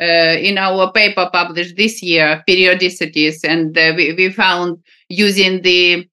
[0.00, 4.78] uh, in our paper published this year, periodicities, and uh, we we found
[5.08, 6.08] using the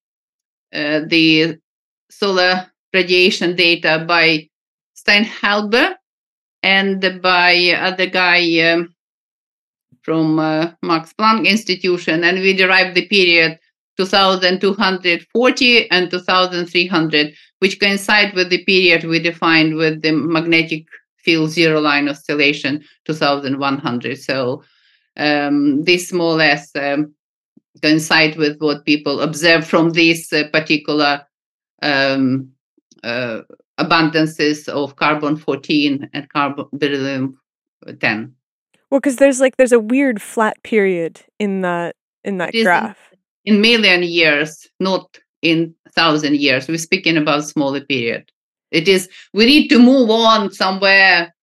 [0.74, 1.58] uh, the
[2.10, 4.48] solar radiation data by
[4.96, 5.96] Steinhilber
[6.64, 8.94] and by other guy um,
[10.04, 13.60] from uh, Max Planck Institution, and we derived the period
[13.98, 20.86] 2240 and 2300, which coincide with the period we defined with the magnetic
[21.18, 24.18] field zero line oscillation 2100.
[24.20, 24.64] So
[25.18, 27.14] um, this more or less um,
[27.82, 31.26] coincide with what people observe from this uh, particular
[31.82, 32.52] um,
[33.04, 33.42] uh,
[33.80, 37.38] abundances of carbon 14 and carbon beryllium
[38.00, 38.34] 10.
[38.90, 42.66] Well, because there's like there's a weird flat period in that in that is in-
[42.66, 42.98] graph.
[43.46, 46.68] in million years, not in thousand years.
[46.68, 48.32] We're speaking about smaller period.
[48.72, 51.34] It is we need to move on somewhere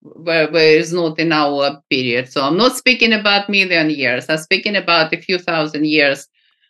[0.00, 2.30] where, where it's not in our period.
[2.30, 4.26] So I'm not speaking about million years.
[4.28, 6.28] I'm speaking about a few thousand years.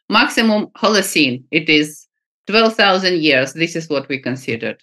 [0.08, 2.06] Maximum Holocene, it is
[2.46, 3.52] twelve thousand years.
[3.52, 4.82] This is what we considered.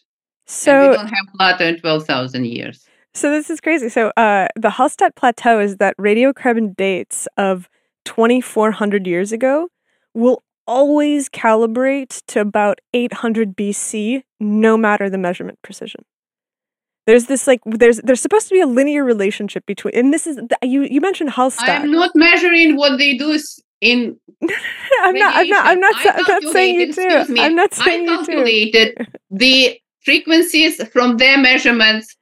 [0.68, 2.86] And we So don't have plateau in twelve thousand years.
[3.14, 3.90] So this is crazy.
[3.90, 7.68] So uh, the Hallstatt Plateau is that radiocarbon dates of
[8.06, 9.68] 2,400 years ago
[10.14, 16.06] will always calibrate to about 800 BC, no matter the measurement precision.
[17.08, 20.40] There's this like there's there's supposed to be a linear relationship between, and this is
[20.62, 21.68] you you mentioned Hallstatt.
[21.82, 24.20] I'm not measuring what they do s- in
[25.02, 25.36] I'm not.
[25.36, 25.66] I'm not.
[25.66, 25.96] I'm not.
[25.96, 26.04] radiation.
[26.04, 27.34] sa- I'm not saying you do.
[27.34, 28.16] me, I'm not I saying you do.
[28.26, 32.16] calculated the frequencies from their measurements.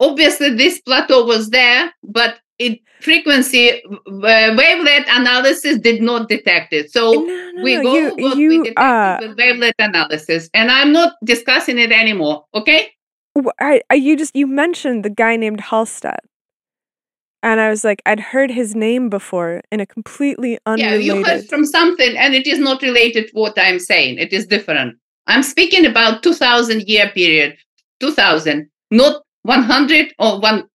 [0.00, 6.90] Obviously, this plateau was there, but it frequency uh, wavelet analysis did not detect it.
[6.92, 7.20] So No,
[7.54, 11.14] no, we go you- what you, we detected uh, with wavelet analysis, and I'm not
[11.24, 12.44] discussing it anymore.
[12.54, 12.90] Okay?
[13.60, 16.18] I, I, you just you mentioned the guy named Halstead,
[17.42, 21.04] and I was like, I'd heard his name before in a completely Yeah, unrelated.
[21.06, 24.18] you heard from something, and it is not related to what I'm saying.
[24.18, 24.98] It is different.
[25.26, 27.56] I'm speaking about 2000 year period,
[28.00, 30.68] 2000, not 100 or one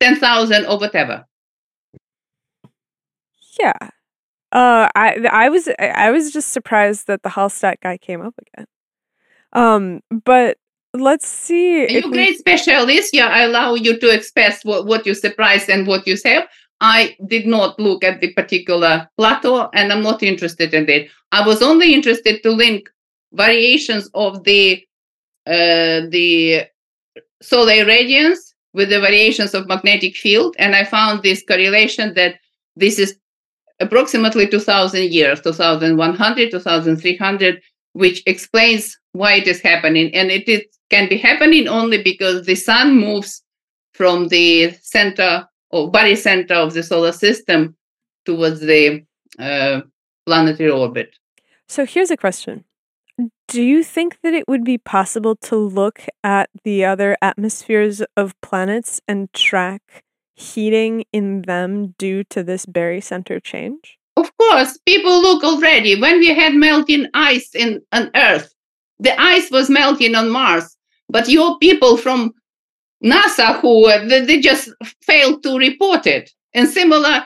[0.00, 1.24] 10,000 or whatever.
[3.60, 3.90] yeah.
[4.50, 8.66] Uh, I I was I was just surprised that the Hallstatt guy came up again.
[9.52, 10.56] Um, but
[10.94, 11.90] let's see.
[11.92, 15.86] You we- great specialist, yeah, I allow you to express what, what you surprised and
[15.86, 16.44] what you say.
[16.80, 21.10] I did not look at the particular plateau and I'm not interested in it.
[21.32, 22.88] I was only interested to link
[23.32, 24.84] variations of the
[25.46, 26.66] uh, the
[27.40, 28.38] solar irradiance
[28.74, 30.54] with the variations of magnetic field.
[30.58, 32.36] And I found this correlation that
[32.76, 33.18] this is
[33.80, 37.62] approximately 2000 years, 2100, 2300,
[37.92, 40.14] which explains why it is happening.
[40.14, 43.42] And it is, can be happening only because the sun moves
[43.92, 47.76] from the center or body center of the solar system
[48.24, 49.04] towards the
[49.38, 49.80] uh,
[50.26, 51.16] planetary orbit.
[51.66, 52.64] So here's a question.
[53.48, 58.40] Do you think that it would be possible to look at the other atmospheres of
[58.42, 60.04] planets and track
[60.34, 63.98] heating in them due to this barycenter change?
[64.16, 66.00] Of course, people look already.
[66.00, 68.52] When we had melting ice in on Earth,
[68.98, 70.76] the ice was melting on Mars.
[71.08, 72.34] But your people from
[73.04, 74.70] NASA who they, they just
[75.02, 76.30] failed to report it.
[76.54, 77.24] And similar,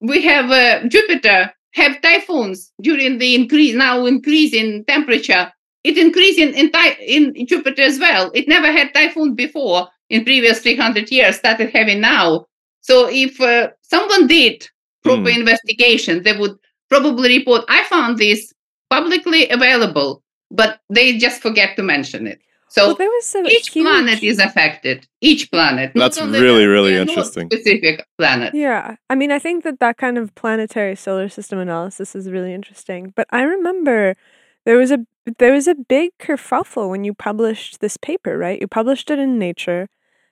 [0.00, 5.52] we have uh, Jupiter have typhoons during the increase now increase in temperature.
[5.84, 8.30] It increasing in, ty- in Jupiter as well.
[8.34, 11.36] It never had typhoon before in previous 300 years.
[11.36, 12.46] Started having now.
[12.82, 14.68] So if uh, someone did
[15.02, 15.40] proper Hmm.
[15.40, 16.56] investigation, they would
[16.88, 17.64] probably report.
[17.68, 18.52] I found this
[18.90, 22.40] publicly available, but they just forget to mention it.
[22.72, 25.06] So well, there was a each huge, planet is affected.
[25.20, 25.92] Each planet.
[25.94, 27.50] That's really, Earth, really they are not interesting.
[27.50, 28.54] Specific planet.
[28.54, 32.54] Yeah, I mean, I think that that kind of planetary solar system analysis is really
[32.54, 33.12] interesting.
[33.14, 34.16] But I remember
[34.64, 35.00] there was a
[35.38, 38.58] there was a big kerfuffle when you published this paper, right?
[38.58, 39.90] You published it in Nature,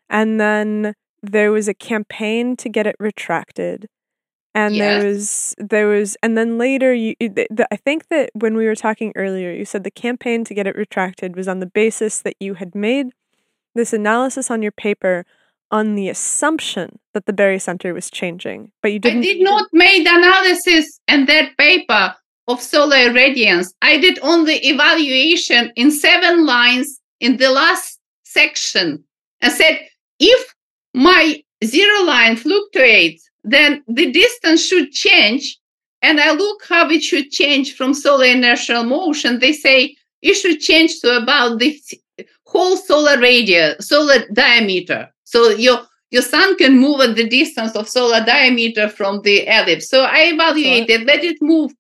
[0.09, 3.87] and then there was a campaign to get it retracted,
[4.55, 7.15] and there was there was, and then later you.
[7.21, 10.45] you- The, the, I think that when we were talking earlier, you said the campaign
[10.45, 13.07] to get it retracted was on the basis that you had made
[13.75, 15.25] this analysis on your paper
[15.71, 19.19] on the assumption that the barycenter was changing, but you didn't.
[19.21, 22.15] I did not make analysis in that paper
[22.49, 23.73] of solar radiance.
[23.81, 29.05] I did only evaluation in seven lines in the last section
[29.41, 29.79] and said
[30.19, 30.55] if
[30.93, 35.59] my zero line fluctuates, then the distance should change.
[36.03, 39.39] And I look how it should change from solar inertial motion.
[39.39, 41.79] They say it should change to about the
[42.45, 45.09] whole solar radius, solar diameter.
[45.25, 49.89] So your your sun can move at the distance of solar diameter from the ellipse.
[49.89, 51.73] So I evaluated, let it move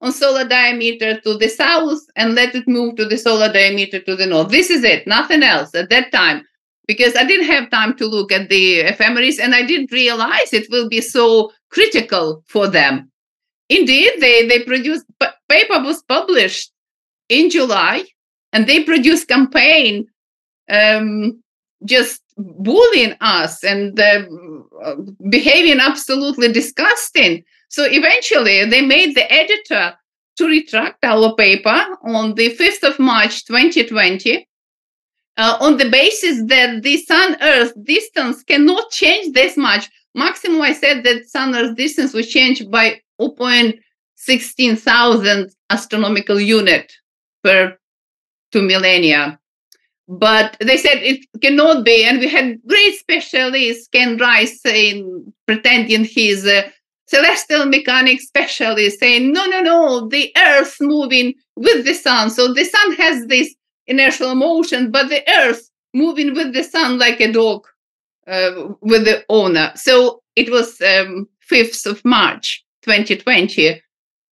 [0.00, 4.16] on solar diameter to the south and let it move to the solar diameter to
[4.16, 4.48] the north.
[4.48, 6.46] This is it, nothing else at that time,
[6.86, 10.70] because I didn't have time to look at the ephemeris and I didn't realize it
[10.70, 13.10] will be so critical for them.
[13.68, 15.04] Indeed, they, they produced,
[15.48, 16.70] paper was published
[17.28, 18.04] in July
[18.52, 20.06] and they produced campaign
[20.70, 21.42] um,
[21.84, 24.22] just bullying us and uh,
[25.28, 27.42] behaving absolutely disgusting.
[27.68, 29.94] So eventually, they made the editor
[30.36, 34.46] to retract our paper on the 5th of March 2020
[35.36, 39.88] uh, on the basis that the sun earth distance cannot change this much.
[40.14, 46.92] Maximum, I said that sun earth distance will change by 0.16,000 astronomical unit
[47.42, 47.76] per
[48.52, 49.38] two millennia
[50.08, 56.04] but they said it cannot be and we had great specialists ken rice saying pretending
[56.04, 56.70] he's a
[57.08, 62.64] celestial mechanics specialist saying no no no the earth moving with the sun so the
[62.64, 63.54] sun has this
[63.86, 67.66] inertial motion but the earth moving with the sun like a dog
[68.26, 69.72] uh, with the owner.
[69.76, 73.80] So it was um, 5th of march 2020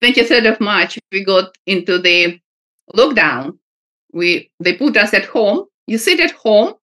[0.02, 2.38] 23rd of march we got into the
[2.94, 3.58] lockdown.
[4.12, 5.64] We they put us at home.
[5.86, 6.74] You sit at home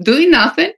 [0.00, 0.72] doing nothing.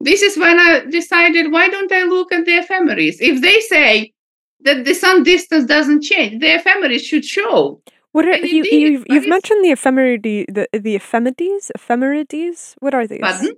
[0.00, 3.18] This is when i decided why don't i look at the ephemeris?
[3.20, 4.12] If they say
[4.60, 7.80] that the sun distance doesn't change the ephemeris should show
[8.12, 12.74] what are you, you've, you've mentioned the ephemerides the the ephemerides ephemerides?
[12.80, 13.20] What are these?
[13.20, 13.56] Pardon?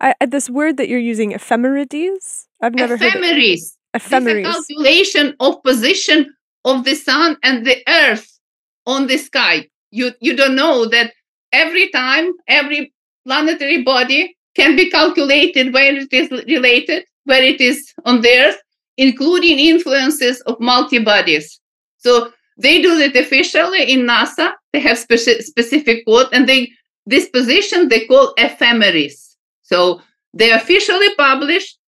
[0.00, 2.46] I, this word that you're using ephemerides?
[2.60, 3.76] I've never ephemeris.
[3.94, 6.34] heard ephemeris This is a calculation of position
[6.64, 8.38] of the sun and the earth
[8.86, 9.68] on the sky.
[9.90, 11.12] You you don't know that
[11.52, 12.92] every time every
[13.24, 18.60] planetary body can be calculated where it is related, where it is on the Earth,
[18.96, 21.60] including influences of multi-bodies.
[21.98, 22.32] So
[22.62, 24.52] they do it officially in NASA.
[24.72, 26.70] They have speci- specific code, and they
[27.06, 29.36] this position they call ephemeris.
[29.62, 30.00] So
[30.32, 31.78] they officially published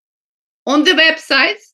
[0.66, 1.64] on the websites,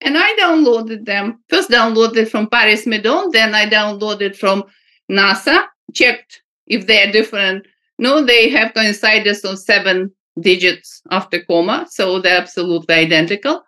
[0.00, 1.42] and I downloaded them.
[1.48, 4.64] First downloaded from Paris Meudon, then I downloaded from
[5.10, 7.66] NASA, checked if they are different.
[7.98, 13.62] No, they have coincided on seven digits after comma, so they're absolutely identical.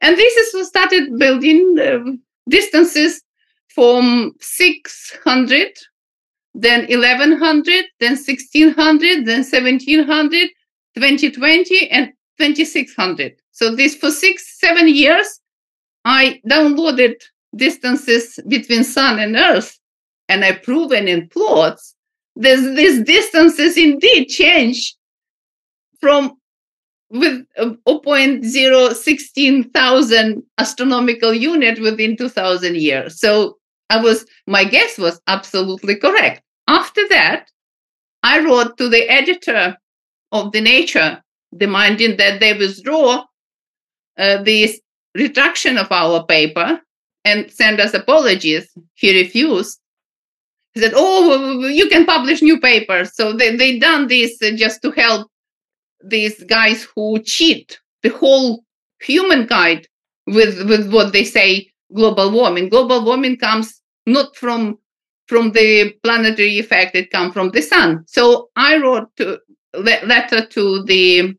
[0.00, 1.98] And this is what started building uh,
[2.48, 3.23] distances
[3.74, 5.68] from 600,
[6.54, 10.48] then 1100, then 1600, then 1700,
[10.96, 13.32] 2020, and 2600.
[13.52, 15.40] So this for six, seven years,
[16.04, 17.14] I downloaded
[17.56, 19.78] distances between Sun and Earth,
[20.28, 21.94] and I proven in plots
[22.36, 24.94] this, these distances indeed change
[26.00, 26.36] from
[27.10, 33.20] with uh, 0.016,000 astronomical unit within 2000 years.
[33.20, 33.58] So
[33.90, 36.42] I was, my guess was absolutely correct.
[36.68, 37.48] After that,
[38.22, 39.76] I wrote to the editor
[40.32, 41.22] of the Nature
[41.56, 43.24] demanding that they withdraw
[44.18, 44.74] uh, the
[45.14, 46.80] retraction of our paper
[47.24, 48.68] and send us apologies.
[48.94, 49.78] He refused.
[50.72, 54.90] He said, "Oh, you can publish new papers." So they they done this just to
[54.90, 55.28] help
[56.02, 58.64] these guys who cheat the whole
[59.00, 59.86] humankind
[60.26, 62.68] with with what they say global warming.
[62.68, 64.78] Global warming comes not from
[65.26, 68.04] from the planetary effect; it comes from the sun.
[68.06, 69.38] So I wrote to,
[69.74, 71.34] le- letter to the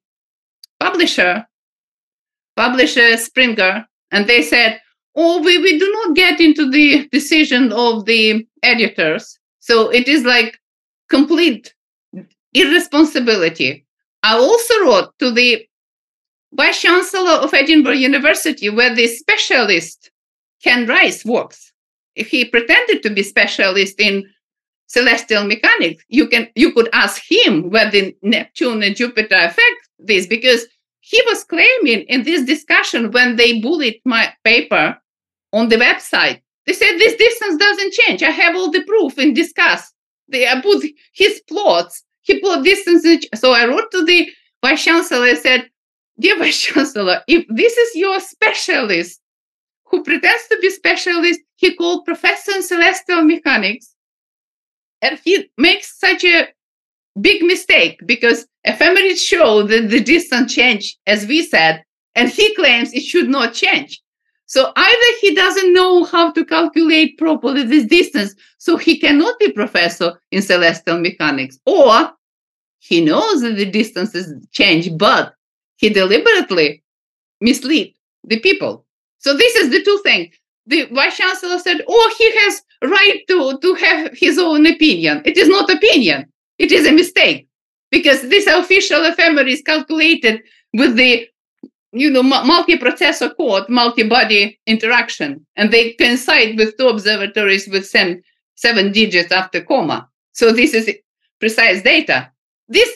[0.80, 1.46] publisher,
[2.56, 4.82] publisher Springer, and they said,
[5.16, 9.38] "Oh, we, we do not get into the decision of the editors.
[9.60, 10.60] So it is like
[11.10, 11.74] complete
[12.54, 13.86] irresponsibility."
[14.24, 15.68] I also wrote to the
[16.54, 20.10] Vice Chancellor of Edinburgh University, where the specialist
[20.66, 21.72] Ken Rice works.
[22.16, 24.26] If he pretended to be specialist in
[24.88, 30.26] celestial mechanics, you can you could ask him where the Neptune and Jupiter affect this,
[30.28, 30.66] because
[31.02, 34.98] he was claiming in this discussion when they bullied my paper
[35.54, 36.42] on the website.
[36.66, 38.24] They said this distance doesn't change.
[38.24, 39.94] I have all the proof in discuss.
[40.28, 43.06] They put his plots he put distance.
[43.36, 44.30] So I wrote to the
[44.64, 45.26] vice chancellor.
[45.26, 45.70] I said,
[46.20, 49.22] "Dear vice chancellor, if this is your specialist
[49.86, 53.96] who pretends to be specialist, he called professor in celestial mechanics,
[55.02, 56.48] and he makes such a
[57.22, 61.84] big mistake because ephemeris show that the distance change, as we said,
[62.16, 64.02] and he claims it should not change.
[64.48, 69.52] So either he doesn't know how to calculate properly this distance, so he cannot be
[69.52, 72.12] professor in celestial mechanics, or
[72.80, 75.34] he knows that the distances change, but
[75.78, 76.84] he deliberately
[77.42, 78.85] mislead the people.
[79.26, 80.36] So this is the two things.
[80.68, 85.24] The vice chancellor said, "Oh, he has right to to have his own opinion.
[85.26, 86.32] It is not opinion.
[86.60, 87.48] It is a mistake
[87.90, 91.28] because this official ephemeris is calculated with the
[91.92, 98.22] you know multi-processor code, multi-body interaction, and they coincide with two observatories with seven
[98.54, 100.08] seven digits after comma.
[100.34, 100.86] So this is
[101.40, 102.30] precise data.
[102.70, 102.94] These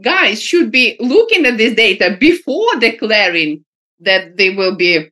[0.00, 3.64] guys should be looking at this data before declaring
[3.98, 5.11] that they will be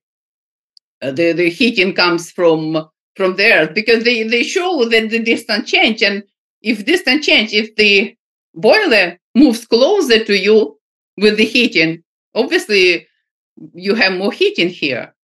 [1.03, 5.71] Uh, the the heating comes from from there because they they show that the distance
[5.71, 6.23] change and
[6.63, 8.15] if distance change if the
[8.55, 10.77] boiler moves closer to you
[11.17, 12.03] with the heating
[12.35, 13.07] obviously
[13.75, 15.15] you have more heating here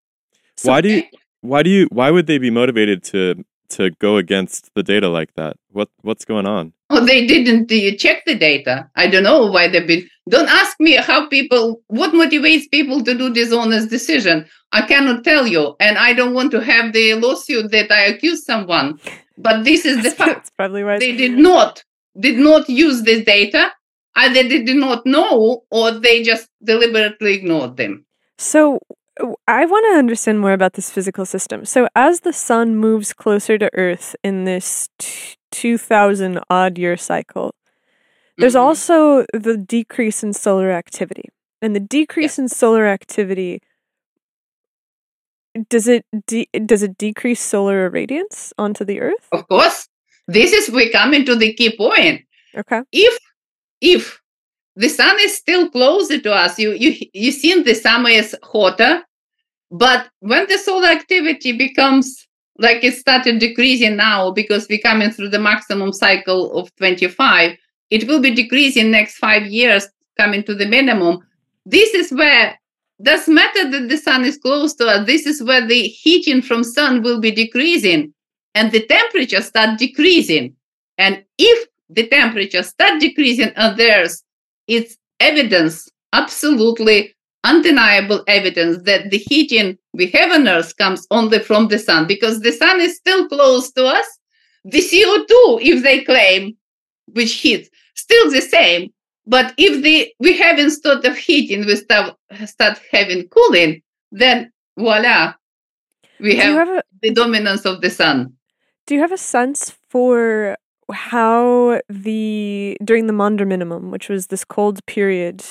[0.62, 1.02] why do you
[1.42, 5.34] why do you why would they be motivated to to go against the data like
[5.34, 5.56] that?
[5.76, 6.72] What what's going on?
[6.88, 8.88] Oh, they didn't uh, check the data.
[8.96, 10.08] I don't know why they've been.
[10.26, 14.46] Don't ask me how people, what motivates people to do dishonest decision.
[14.72, 18.46] I cannot tell you, and I don't want to have the lawsuit that I accuse
[18.46, 18.98] someone.
[19.36, 20.34] But this is the fact.
[20.34, 20.98] That's probably right.
[20.98, 21.84] They did not
[22.18, 23.70] did not use this data.
[24.16, 28.06] Either they did not know, or they just deliberately ignored them.
[28.38, 28.80] So
[29.48, 31.64] I want to understand more about this physical system.
[31.64, 37.54] So as the sun moves closer to Earth in this t- 2000 odd year cycle,
[38.38, 38.60] there's Mhm.
[38.60, 41.28] also the decrease in solar activity.
[41.62, 43.60] And the decrease in solar activity
[45.70, 49.26] does it de- does it decrease solar irradiance onto the earth?
[49.32, 49.88] Of course,
[50.28, 52.22] this is we come into the key point.
[52.56, 52.82] Okay.
[52.92, 53.18] if
[53.82, 54.20] if
[54.76, 59.02] the sun is still closer to us you you you seen the summer is hotter
[59.70, 62.25] but when the solar activity becomes
[62.58, 67.56] like it started decreasing now because we're coming through the maximum cycle of 25
[67.90, 69.88] it will be decreasing next five years
[70.18, 71.20] coming to the minimum.
[71.64, 72.58] This is where
[73.02, 76.64] does matter that the sun is close to us this is where the heating from
[76.64, 78.12] sun will be decreasing.
[78.54, 80.56] And the temperature start decreasing.
[80.96, 84.22] And if the temperature start decreasing on theirs,
[84.66, 87.14] it's evidence, absolutely
[87.46, 92.40] undeniable evidence that the heating we have on Earth comes only from the sun because
[92.40, 94.06] the sun is still close to us.
[94.64, 96.56] The CO2, if they claim,
[97.06, 98.92] which heats, still the same.
[99.26, 102.16] But if the we have instead of heating, we start,
[102.46, 103.82] start having cooling,
[104.12, 105.34] then voila,
[106.20, 108.32] we have, have a the dominance of the sun.
[108.86, 110.56] do you have a sense for
[110.92, 115.44] how the during the Maunder minimum, which was this cold period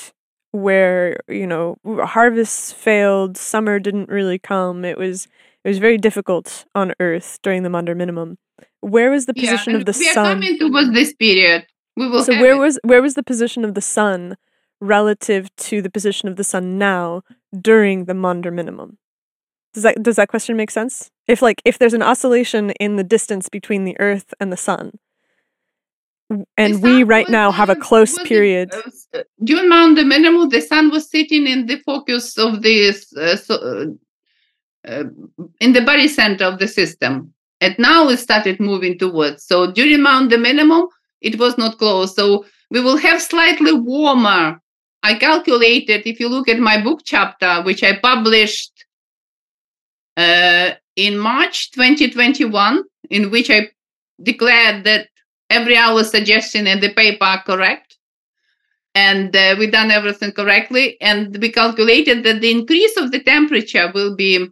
[0.52, 4.84] where you know harvests failed, summer didn't really come.
[4.84, 5.28] It was
[5.64, 8.38] it was very difficult on Earth during the Maunder minimum.
[8.80, 11.66] Where was the position and of the sun we are coming towards this period.
[11.96, 12.58] We will So where it.
[12.58, 14.36] was where was the position of the sun
[14.80, 17.22] relative to the position of the sun now
[17.58, 18.98] during the Maunder minimum?
[19.74, 21.10] Does that does that question make sense?
[21.26, 24.98] If like if there's an oscillation in the distance between the Earth and the sun,
[26.56, 28.72] and we right now have a close period.
[29.14, 33.54] uh, during Maunder Minimum, the sun was sitting in the focus of this, uh, so,
[33.54, 35.04] uh, uh,
[35.60, 37.32] in the body center of the system.
[37.60, 39.44] And now it started moving towards.
[39.44, 40.88] So during Maunder Minimum,
[41.20, 42.14] it was not close.
[42.14, 44.60] So we will have slightly warmer.
[45.02, 48.84] I calculated, if you look at my book chapter, which I published
[50.16, 53.70] uh, in March 2021, in which I
[54.22, 55.08] declared that
[55.50, 57.96] every hour suggestion in the paper are correct.
[58.94, 60.96] And uh, we done everything correctly.
[61.00, 64.46] And we calculated that the increase of the temperature will be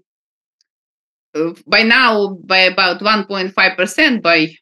[1.34, 4.55] uh, by now by about 1.5% by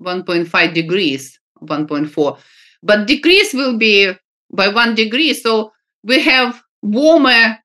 [0.00, 2.38] 1.5 degrees, 1.4.
[2.82, 4.12] But decrease will be
[4.52, 5.34] by one degree.
[5.34, 5.72] So
[6.04, 7.58] we have warmer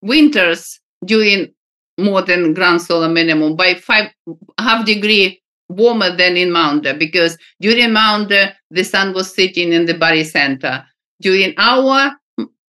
[0.00, 1.54] winters during
[1.98, 4.10] more than grand solar minimum by five
[4.58, 9.94] half degree warmer than in Maunder because during Maunder the sun was sitting in the
[9.94, 10.84] body center.
[11.20, 12.12] During our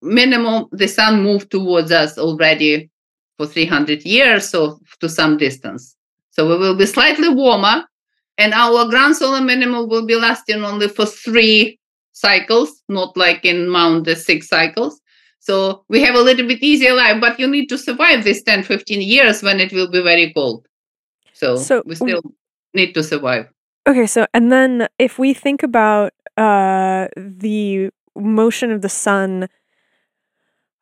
[0.02, 2.90] minimum, the sun moved towards us already
[3.38, 5.96] for 300 years, so to some distance.
[6.30, 7.84] So we will be slightly warmer,
[8.38, 11.78] and our grand solar minimum will be lasting only for three
[12.12, 15.00] cycles, not like in Maunder six cycles.
[15.40, 18.62] So we have a little bit easier life, but you need to survive these 10,
[18.62, 20.66] 15 years when it will be very cold.
[21.32, 22.22] So, So we still
[22.74, 23.48] need to survive.
[23.88, 29.48] Okay, so and then if we think about uh, the motion of the sun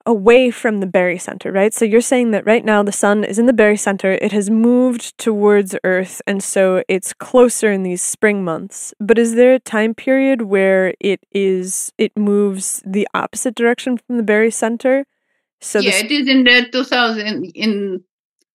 [0.06, 1.72] away from the barycenter, right?
[1.74, 5.16] So you're saying that right now the sun is in the barycenter, it has moved
[5.18, 8.94] towards Earth, and so it's closer in these spring months.
[8.98, 14.16] But is there a time period where it is it moves the opposite direction from
[14.16, 15.04] the barycenter?
[15.60, 18.02] So the yeah, s- it is in the 2000 in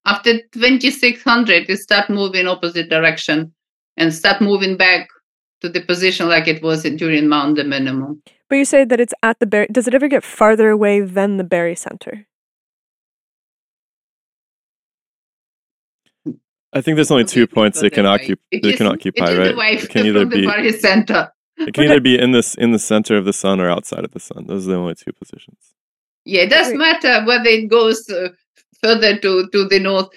[0.05, 3.53] after 2600 it start moving opposite direction
[3.97, 5.07] and start moving back
[5.61, 8.21] to the position like it was during Maunder minimum.
[8.49, 11.37] but you say that it's at the Bar- does it ever get farther away than
[11.37, 12.25] the barycenter?
[16.73, 18.41] I think there's only two points they can occupy.
[18.51, 19.83] It They is- can occupy, it is right?
[19.83, 21.31] It can from either the be body center.
[21.57, 24.11] it can either be in this in the center of the sun or outside of
[24.11, 24.47] the sun.
[24.47, 25.73] Those are the only two positions.
[26.25, 28.29] Yeah, it doesn't matter whether it goes uh,
[28.85, 30.09] further to, to the north.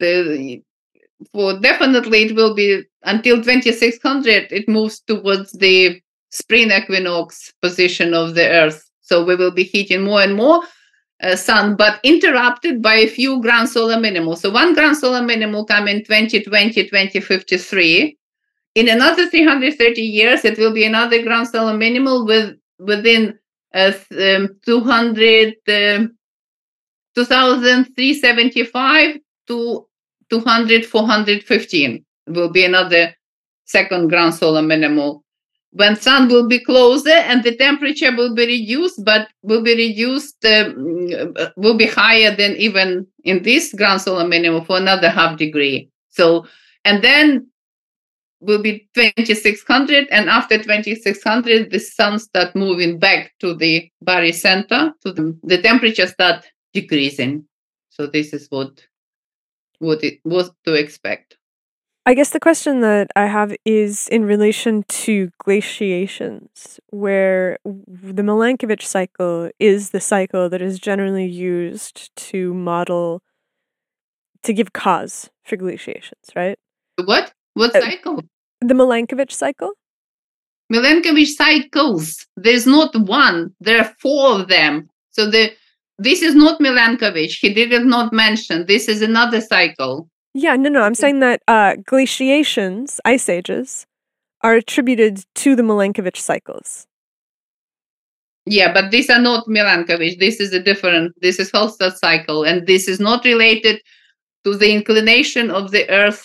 [0.00, 0.62] The
[1.32, 6.00] for definitely it will be until 2600 it moves towards the
[6.30, 10.60] spring equinox position of the earth so we will be hitting more and more
[11.22, 15.64] uh, sun but interrupted by a few grand solar minimum so one grand solar minimum
[15.64, 18.18] come in 2020 2053
[18.74, 23.38] in another 330 years it will be another grand solar minimal with within
[23.74, 26.16] uh, um, 200 um,
[27.16, 29.16] 2375
[29.48, 29.86] to
[30.30, 33.14] 200 415 will be another
[33.64, 35.22] second grand solar minimal.
[35.72, 40.44] When sun will be closer and the temperature will be reduced but will be reduced
[40.44, 45.38] um, uh, will be higher than even in this grand solar minimum for another half
[45.38, 45.90] degree.
[46.10, 46.46] So
[46.84, 47.48] and then
[48.40, 55.12] will be 2600 and after 2600 the sun start moving back to the barycenter to
[55.12, 56.44] the, the temperature start
[56.80, 57.46] decreasing.
[57.90, 58.72] So this is what
[59.78, 61.36] what it was to expect.
[62.08, 68.84] I guess the question that I have is in relation to glaciations, where the Milankovitch
[68.84, 73.22] cycle is the cycle that is generally used to model,
[74.44, 76.58] to give cause for glaciations, right?
[77.04, 77.32] what?
[77.54, 78.22] What Uh, cycle?
[78.60, 79.72] The Milankovitch cycle?
[80.72, 84.88] Milankovitch cycles there's not one there are four of them.
[85.10, 85.44] So the
[85.98, 90.82] this is not Milankovitch he did not mention this is another cycle Yeah, no, no.
[90.82, 93.86] I'm saying that uh, glaciations, ice ages,
[94.42, 96.86] are attributed to the Milankovitch cycles.
[98.44, 100.18] Yeah, but these are not Milankovitch.
[100.18, 103.80] This is a different, this is Hallstatt cycle, and this is not related
[104.44, 106.22] to the inclination of the Earth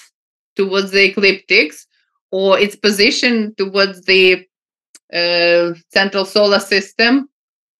[0.58, 1.88] towards the ecliptics
[2.32, 4.46] or its position towards the
[5.14, 7.30] uh, central solar system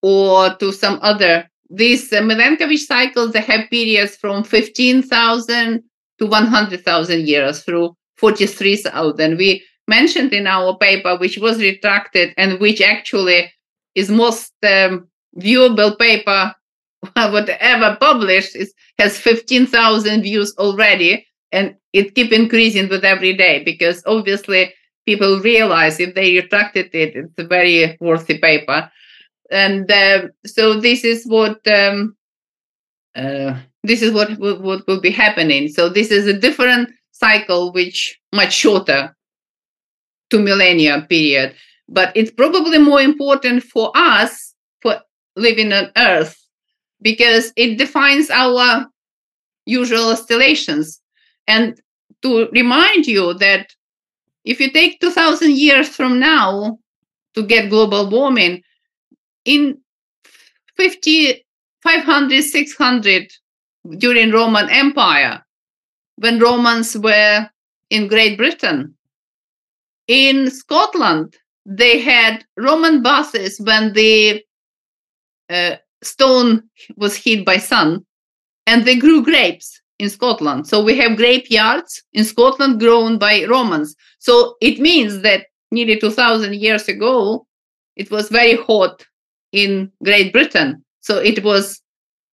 [0.02, 1.51] or to some other.
[1.74, 5.84] These uh, Milankovitch cycles, they have periods from 15,000
[6.20, 9.38] to 100,000 years through 43,000.
[9.38, 13.52] We mentioned in our paper, which was retracted and which actually
[13.96, 15.08] is most um,
[15.38, 16.54] viewable paper
[17.16, 24.04] whatever published is has 15,000 views already and it keep increasing with every day because
[24.06, 24.72] obviously
[25.06, 28.90] people realize if they retracted it it's a very worthy paper
[29.52, 32.16] and uh, so this is what um,
[33.16, 35.68] uh, this is what, what what will be happening.
[35.68, 39.16] So this is a different cycle which much shorter
[40.30, 41.56] to millennia period.
[41.88, 45.02] But it's probably more important for us for
[45.36, 46.38] living on earth
[47.02, 48.88] because it defines our
[49.66, 51.02] usual oscillations.
[51.48, 51.80] And
[52.22, 53.68] to remind you that
[54.46, 56.80] if you take 2000 years from now
[57.36, 58.64] to get global warming
[59.46, 59.78] in
[60.78, 61.46] 50
[61.82, 63.32] 500 600
[63.98, 65.44] during roman empire
[66.18, 67.50] when romans were
[67.90, 68.96] in great britain.
[70.08, 71.36] In scotland
[71.66, 74.44] they had roman buses when the
[75.50, 76.64] uh, stone
[76.96, 78.06] was hit by sun
[78.68, 80.68] and they grew grapes in scotland.
[80.68, 83.96] So we have grape yards in scotland grown by romans.
[84.20, 87.48] So it means that nearly 2000 years ago
[87.96, 89.06] it was very hot
[89.52, 90.84] in great britain.
[91.02, 91.82] So it was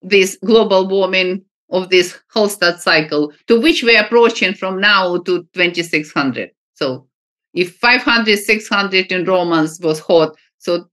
[0.02, 6.50] this global warming of this Hallstatt cycle to which we're approaching from now to 2600
[6.74, 7.06] so
[7.52, 10.88] if 500 600 in romans was hot so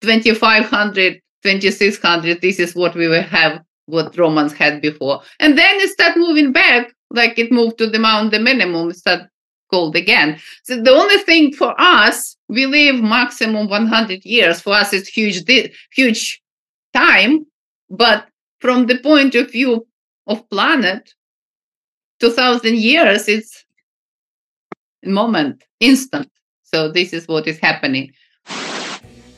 [0.00, 5.20] 2500 2600 this is what we will have what romans had before.
[5.40, 9.28] And then it start moving back like it moved to the Maunder minimum start
[9.72, 10.38] cold again.
[10.64, 14.60] So the only thing for us we live maximum 100 years.
[14.60, 15.44] For us it's huge
[15.92, 16.42] huge
[16.92, 17.46] time.
[17.90, 18.28] But
[18.60, 19.86] from the point of view
[20.26, 21.12] of planet
[22.20, 23.64] 2000 years it's
[25.04, 26.30] a moment instant.
[26.62, 28.12] So this is what is happening.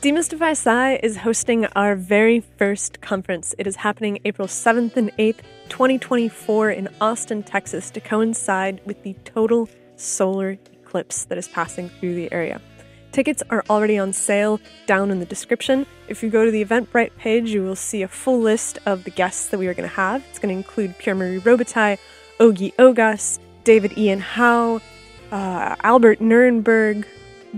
[0.05, 3.55] DemystifySci is hosting our very first conference.
[3.57, 9.13] It is happening April 7th and 8th, 2024, in Austin, Texas, to coincide with the
[9.25, 12.61] total solar eclipse that is passing through the area.
[13.11, 15.85] Tickets are already on sale down in the description.
[16.09, 19.09] If you go to the Eventbrite page, you will see a full list of the
[19.09, 20.21] guests that we are going to have.
[20.29, 21.97] It's going to include Pierre Marie Robitaille,
[22.39, 24.81] Ogi Ogas, David Ian Howe,
[25.31, 27.05] uh, Albert Nerenberg,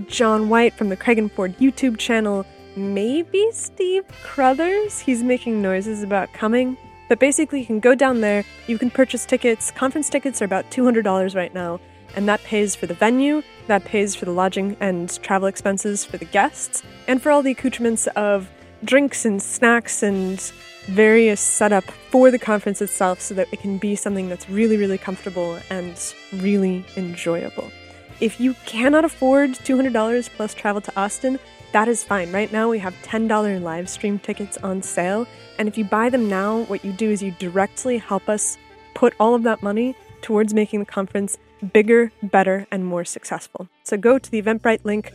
[0.06, 5.00] John White from the Craig and Ford YouTube channel, maybe Steve Crothers.
[5.00, 6.76] He's making noises about coming.
[7.08, 9.70] But basically, you can go down there, you can purchase tickets.
[9.70, 11.80] Conference tickets are about $200 right now,
[12.18, 16.16] and that pays for the venue, that pays for the lodging and travel expenses for
[16.16, 18.50] the guests, and for all the accoutrements of
[18.82, 20.40] drinks and snacks and
[20.86, 24.98] various setup for the conference itself so that it can be something that's really, really
[24.98, 27.70] comfortable and really enjoyable.
[28.18, 31.38] If you cannot afford $200 plus travel to Austin,
[31.70, 32.32] that is fine.
[32.32, 35.24] Right now, we have $10 live stream tickets on sale.
[35.56, 38.58] And if you buy them now, what you do is you directly help us
[38.94, 41.38] put all of that money towards making the conference
[41.72, 43.68] bigger, better, and more successful.
[43.84, 45.12] So go to the Eventbrite link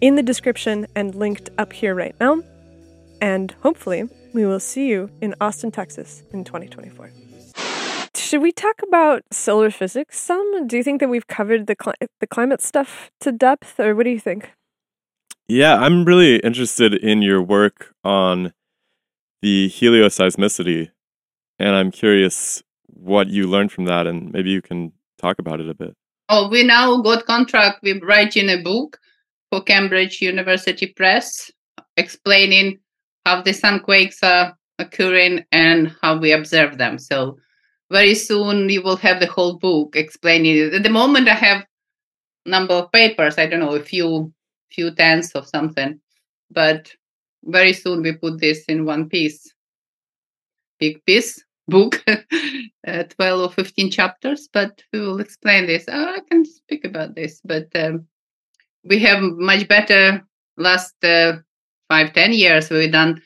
[0.00, 2.42] in the description and linked up here right now.
[3.20, 7.10] And hopefully, we will see you in Austin, Texas in 2024.
[8.14, 10.66] Should we talk about solar physics some?
[10.66, 14.04] Do you think that we've covered the cli- the climate stuff to depth, or what
[14.04, 14.52] do you think?
[15.48, 18.52] Yeah, I'm really interested in your work on
[19.42, 20.90] the helioseismicity,
[21.58, 25.68] and I'm curious what you learned from that, and maybe you can talk about it
[25.68, 25.94] a bit.
[26.28, 28.98] Oh, we now got contract with writing a book
[29.50, 31.50] for Cambridge University Press,
[31.96, 32.78] explaining
[33.26, 36.98] how the sun quakes are occurring and how we observe them.
[36.98, 37.36] So
[37.90, 40.74] very soon you will have the whole book explaining it.
[40.74, 41.66] At the moment, I have
[42.46, 43.36] number of papers.
[43.36, 44.32] I don't know a few
[44.70, 46.00] few tens of something,
[46.50, 46.92] but
[47.44, 49.52] very soon we put this in one piece,
[50.78, 52.04] big piece book,
[52.86, 54.48] uh, twelve or fifteen chapters.
[54.52, 55.84] But we will explain this.
[55.88, 58.06] Oh, I can speak about this, but um,
[58.84, 60.22] we have much better
[60.56, 61.38] last uh,
[61.88, 62.70] five ten years.
[62.70, 63.22] We've done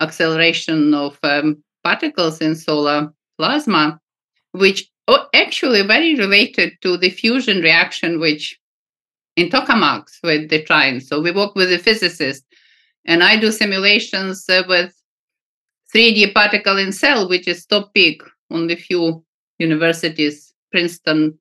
[0.00, 4.00] acceleration of um, particles in solar plasma,
[4.52, 8.58] which are actually very related to the fusion reaction, which
[9.36, 11.00] in tokamaks with the trine.
[11.00, 12.44] So we work with a physicist,
[13.04, 14.94] and I do simulations uh, with
[15.94, 19.24] 3D particle in cell, which is top peak on the few
[19.58, 21.38] universities, Princeton,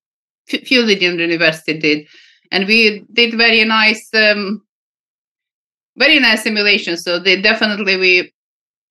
[0.47, 2.07] few Leiden University did,
[2.51, 4.61] and we did very nice, um,
[5.97, 6.97] very nice simulation.
[6.97, 8.33] So they definitely we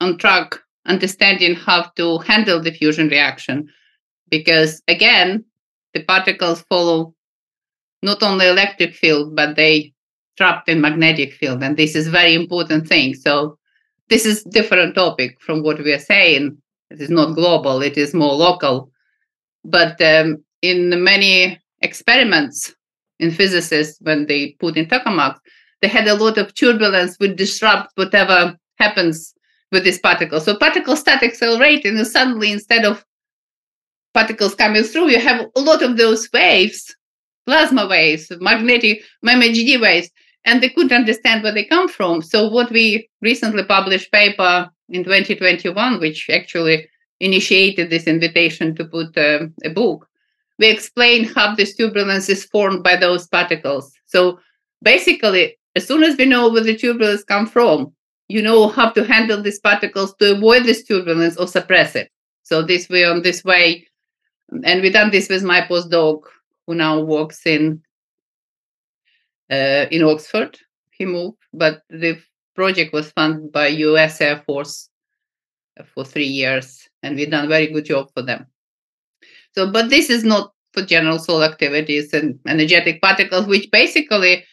[0.01, 3.69] on track understanding how to handle the fusion reaction.
[4.29, 5.45] Because again
[5.95, 7.15] the particles follow
[8.03, 9.93] not only electric field but they
[10.37, 11.63] trapped in magnetic field.
[11.63, 13.15] And this is very important thing.
[13.15, 13.59] So
[14.09, 16.57] this is different topic from what we are saying
[16.91, 18.91] it is not global it is more local
[19.65, 22.75] but um, in many experiments
[23.19, 25.39] in physicists when they put in tokamaks
[25.81, 29.35] they had a lot of turbulence which disrupt whatever happens
[29.73, 30.41] with this particle.
[30.41, 33.05] So particles start accelerating, and suddenly instead of
[34.15, 36.95] particles coming through, you have a lot of those waves,
[37.47, 40.11] plasma waves, magnetic MMHD waves,
[40.45, 42.23] and they couldn't understand where they come from.
[42.23, 46.89] So what we recently published paper in 2021, which actually
[47.21, 50.09] initiated this invitation to put uh, a book,
[50.59, 53.93] we explain how this turbulence is formed by those particles.
[54.07, 54.39] So
[54.83, 57.93] basically, as soon as we know where the turbulence come from,
[58.29, 62.11] you know how to handle these particles to avoid this turbulence or suppress it.
[62.43, 63.87] So this way, on this way,
[64.65, 66.23] and we done this with my postdoc,
[66.67, 67.83] who now works in
[69.53, 70.59] uh, in Oxford.
[70.91, 72.19] He moved, but the
[72.55, 74.21] project was funded by U.S.
[74.21, 74.89] Air Force
[75.95, 78.47] for three years, and we done a very good job for them.
[79.55, 84.45] So, but this is not for general solar activities and energetic particles, which basically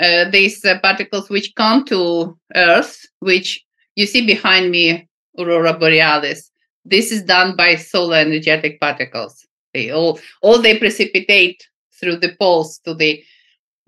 [0.00, 3.64] uh, these uh, particles which come to Earth, which
[3.96, 6.50] you see behind me, aurora borealis.
[6.84, 9.46] This is done by solar energetic particles.
[9.72, 11.66] They all all they precipitate
[11.98, 13.22] through the poles to the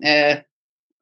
[0.03, 0.37] uh,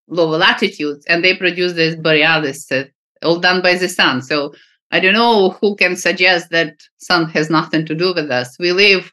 [0.08, 2.84] lower latitudes, and they produce this borealis, uh,
[3.24, 4.22] all done by the sun.
[4.22, 4.54] So
[4.92, 8.58] I don't know who can suggest that sun has nothing to do with us.
[8.60, 9.12] We live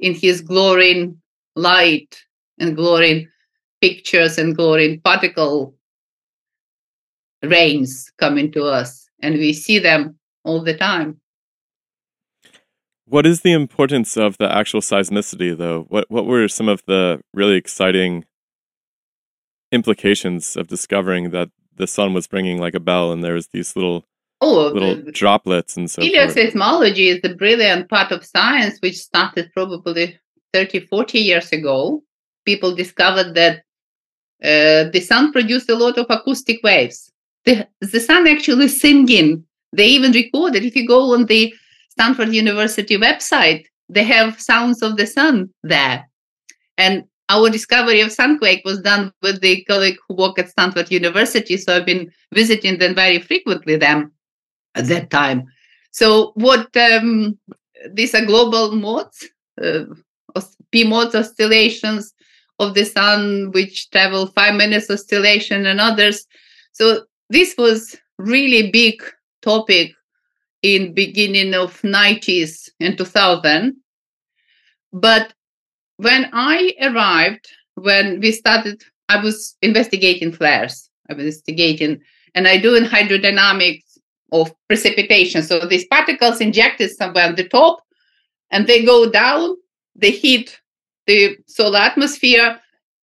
[0.00, 1.20] in his glowing
[1.56, 2.20] light
[2.58, 3.28] and glowing
[3.80, 5.74] pictures and glowing particle
[7.42, 11.20] rains coming to us, and we see them all the time.
[13.06, 15.84] What is the importance of the actual seismicity, though?
[15.88, 18.24] What what were some of the really exciting
[19.74, 23.74] implications of discovering that the sun was ringing like a bell, and there was these
[23.76, 24.04] little
[24.40, 26.12] Oh, little the- droplets and so forth.
[26.12, 30.18] Helioseismology is the brilliant part of science which started probably
[30.52, 32.02] 30, 40 years ago.
[32.44, 33.54] People discovered that
[34.42, 37.10] uh, the sun produced a lot of acoustic waves.
[37.44, 39.44] The, the sun actually singing.
[39.72, 41.54] They even recorded, if you go on the
[41.90, 46.08] Stanford University website, they have sounds of the sun there.
[46.76, 51.56] And our discovery of sunquake was done with the colleague who work at Stanford University.
[51.56, 54.12] So I've been visiting them very frequently them
[54.74, 55.46] at that time.
[55.90, 57.38] So what um,
[57.92, 59.28] these are global modes,
[59.62, 59.84] uh,
[60.70, 62.12] p modes oscillations
[62.58, 66.26] of the sun, which travel five minutes oscillation and others.
[66.72, 69.02] So this was really big
[69.42, 69.92] topic
[70.62, 73.76] in beginning of 90s and 2000.
[74.92, 75.32] But
[75.96, 80.88] when I arrived, when we started, I was investigating flares.
[81.10, 82.00] I was investigating,
[82.34, 83.98] and I do in hydrodynamics
[84.32, 85.42] of precipitation.
[85.42, 87.80] So these particles injected somewhere on the top,
[88.50, 89.56] and they go down.
[89.94, 90.58] They hit
[91.06, 92.60] the solar atmosphere,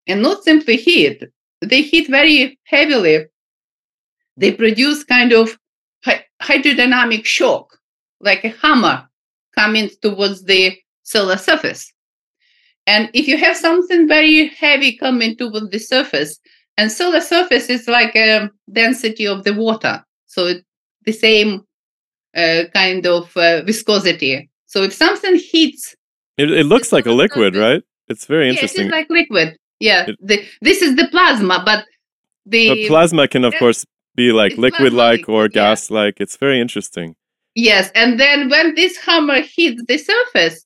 [0.08, 1.32] and not simply hit.
[1.62, 3.26] They hit very heavily.
[4.36, 5.58] They produce kind of
[6.42, 7.78] hydrodynamic shock,
[8.20, 9.08] like a hammer
[9.56, 11.94] coming towards the solar surface.
[12.92, 16.32] And if you have something very heavy coming towards the surface,
[16.78, 18.50] and solar surface is like a
[18.82, 19.96] density of the water,
[20.34, 20.60] so it,
[21.06, 21.50] the same
[22.42, 24.50] uh, kind of uh, viscosity.
[24.66, 25.96] So if something hits,
[26.38, 27.84] It, it looks like a liquid, surface- right?
[28.12, 28.88] It's very interesting.
[28.88, 29.48] yeah, it's like liquid.
[29.80, 30.38] Yeah, It- the,
[30.68, 31.82] this is the plasma, but
[32.54, 33.86] the but plasma can, of course,
[34.16, 36.16] be like liquid-like or gas-like.
[36.24, 37.16] It's very interesting.
[37.70, 40.58] Yes, and then when this hammer hits the surface,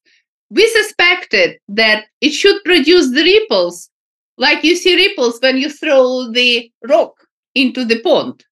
[0.49, 3.89] we suspected that it should produce the ripples,
[4.37, 7.13] like you see ripples when you throw the rock
[7.55, 8.45] into the pond.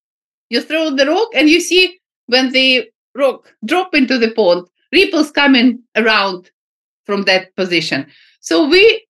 [0.49, 5.31] You throw the rock, and you see when the rock drop into the pond, ripples
[5.31, 6.49] coming around
[7.05, 8.07] from that position.
[8.39, 9.05] So we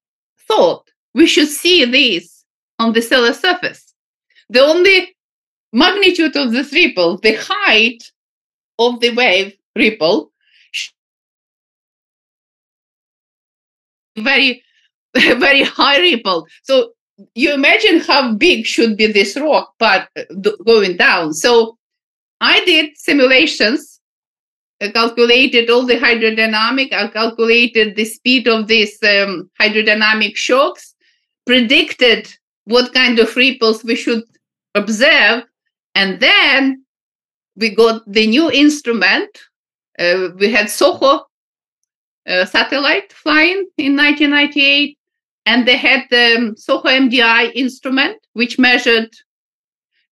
[0.47, 2.43] thought we should see this
[2.79, 3.93] on the solar surface.
[4.49, 5.15] The only
[5.71, 8.11] magnitude of this ripple, the height
[8.79, 10.31] of the wave ripple
[14.18, 14.64] very
[15.16, 16.91] very high ripple so
[17.36, 20.24] you imagine how big should be this rock but uh,
[20.66, 21.78] going down so
[22.41, 23.89] i did simulations
[24.82, 30.95] I calculated all the hydrodynamic i calculated the speed of these um, hydrodynamic shocks
[31.45, 32.28] predicted
[32.66, 34.24] what kind of ripples we should
[34.76, 35.43] observe
[35.95, 36.84] and then
[37.55, 39.30] we got the new instrument.
[39.97, 41.26] Uh, we had Soho
[42.28, 44.97] uh, satellite flying in 1998,
[45.45, 49.09] and they had the um, Soho MDI instrument, which measured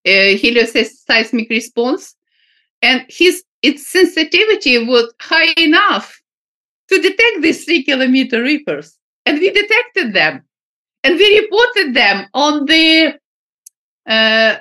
[0.06, 2.16] uh, helioseismic response,
[2.82, 6.20] and his its sensitivity was high enough
[6.90, 10.44] to detect these three kilometer rippers, and we detected them,
[11.04, 13.18] and we reported them on the
[14.08, 14.56] uh,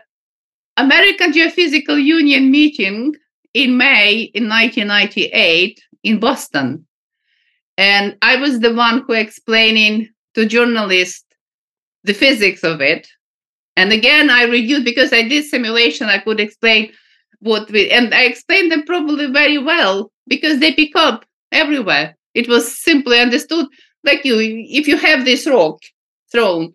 [0.76, 3.14] American Geophysical Union meeting
[3.55, 6.86] in May in 1998 in Boston.
[7.81, 11.24] And I was the one who explaining to journalists
[12.05, 13.09] the physics of it.
[13.74, 16.93] And again, I reviewed because I did simulation, I could explain
[17.39, 22.18] what we, and I explained them probably very well because they pick up everywhere.
[22.34, 23.67] It was simply understood
[24.04, 25.79] like you, if you have this rock
[26.30, 26.75] thrown,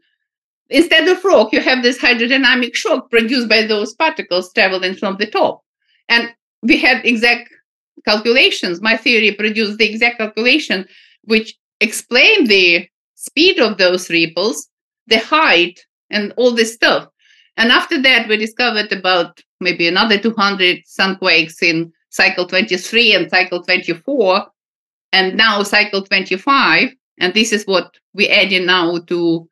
[0.71, 5.27] instead of rock, you have this hydrodynamic shock produced by those particles traveling from the
[5.27, 5.61] top.
[6.09, 7.51] And we had exact
[8.05, 8.81] calculations.
[8.81, 10.87] My theory produced the exact calculation
[11.25, 14.69] which explain the speed of those ripples,
[15.07, 15.79] the height,
[16.09, 17.07] and all this stuff.
[17.57, 23.63] And after that, we discovered about maybe another 200 sunquakes in cycle 23 and cycle
[23.63, 24.45] 24,
[25.13, 26.89] and now cycle 25.
[27.19, 29.47] And this is what we adding now to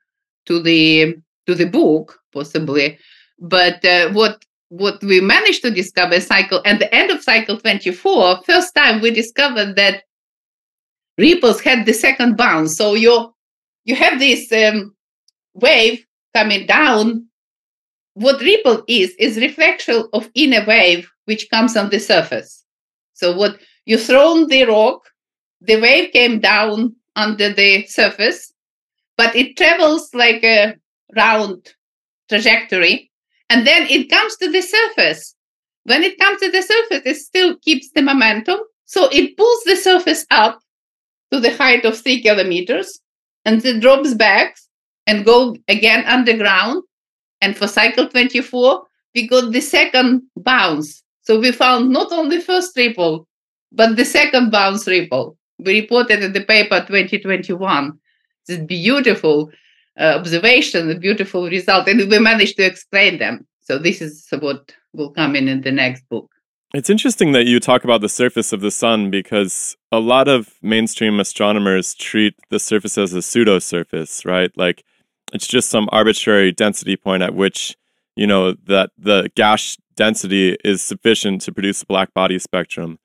[0.46, 2.98] to the to the book possibly
[3.40, 8.42] but uh, what what we managed to discover cycle at the end of cycle 24
[8.44, 10.04] first time we discovered that
[11.18, 12.76] ripples had the second bounce.
[12.76, 13.34] So you
[13.86, 14.96] you have this um,
[15.54, 17.28] wave coming down.
[18.16, 22.64] What ripple is is reflection of inner wave which comes on the surface.
[23.14, 25.02] So what you thrown the rock
[25.62, 28.52] the wave came down under the surface
[29.18, 30.76] but it travels like a
[31.16, 31.74] round
[32.28, 33.12] trajectory
[33.50, 35.36] and then it comes to the surface.
[35.86, 39.76] When it comes to the surface it still keeps the momentum so it pulls the
[39.76, 40.60] surface up
[41.34, 43.00] to the height of three kilometers
[43.44, 44.56] and then drops back
[45.08, 46.84] and go again underground
[47.42, 48.84] and for cycle 24
[49.16, 51.04] we got the second bounce.
[51.22, 53.28] So we found not only first ripple,
[53.72, 55.38] but the second bounce ripple.
[55.60, 58.00] We reported in the paper 2021.
[58.48, 59.52] It's a beautiful
[60.00, 63.48] uh, observation, a beautiful result, and we managed to explain them.
[63.62, 66.30] So this is what will come in in the next book.
[66.74, 70.56] It's interesting that you talk about the surface of the sun because a lot of
[70.64, 74.52] mainstream astronomers treat the surface as a pseudo surface, right?
[74.58, 74.84] Like
[75.32, 77.78] it's just some arbitrary density point at which,
[78.16, 82.98] you know, that the gas density is sufficient to produce a black body spectrum.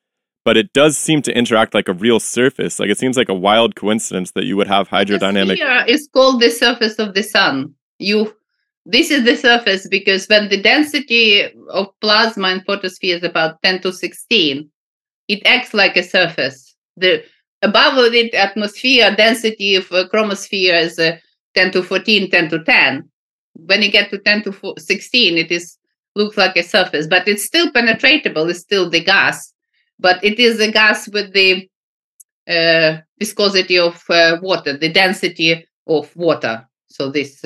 [0.47, 2.81] But it does seem to interact like a real surface.
[2.81, 5.59] Like it seems like a wild coincidence that you would have hydrodynamic.
[5.87, 7.75] It's called the surface of the sun.
[7.99, 8.35] You
[8.91, 13.83] this is the surface because when the density of plasma in photosphere is about 10
[13.83, 14.69] to 16,
[15.29, 16.75] it acts like a surface.
[16.97, 17.23] The
[17.61, 21.19] above the atmosphere density of chromosphere is uh,
[21.55, 23.09] 10 to 14, 10 to 10.
[23.67, 25.77] When you get to 10 to 16, it is
[26.15, 28.49] looks like a surface, but it's still penetratable.
[28.49, 29.53] It's still the gas,
[30.01, 31.69] but it is a gas with the
[32.49, 36.67] uh, viscosity of uh, water, the density of water.
[36.87, 37.45] So this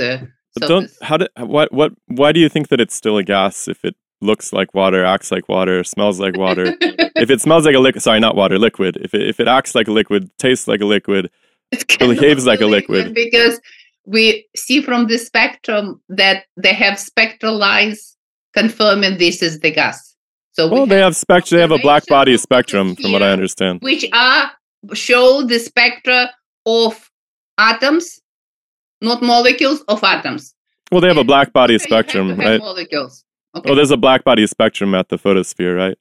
[0.54, 3.68] but don't how do what what why do you think that it's still a gas
[3.68, 6.74] if it looks like water, acts like water, smells like water?
[6.80, 8.96] if it smells like a liquid, sorry, not water, liquid.
[9.00, 11.30] If it if it acts like a liquid, tastes like a liquid,
[11.72, 13.14] it behaves like a liquid.
[13.14, 13.60] Because
[14.06, 18.16] we see from the spectrum that they have spectral lines
[18.54, 20.16] confirming this is the gas.
[20.52, 23.30] So well, we they have spect they have a black body spectrum, from what I
[23.30, 24.50] understand, which are
[24.92, 26.30] show the spectra
[26.66, 27.10] of
[27.58, 28.20] atoms
[29.02, 30.54] not molecules of atoms.
[30.90, 32.60] Well, they have a black body spectrum, right?
[32.60, 33.24] Molecules.
[33.54, 33.70] Okay.
[33.70, 35.98] Oh, there's a black body spectrum at the photosphere, right?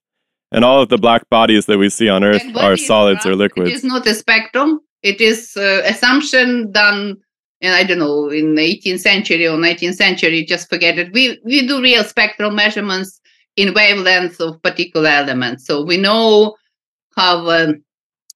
[0.52, 3.70] And all of the black bodies that we see on Earth are solids or liquids.
[3.70, 4.80] It is not a spectrum.
[5.02, 7.18] It is uh, assumption done,
[7.62, 10.46] and I don't know, in the 18th century or 19th century.
[10.46, 11.12] Just forget it.
[11.14, 13.20] We we do real spectral measurements
[13.56, 16.56] in wavelengths of particular elements, so we know
[17.16, 17.84] how um,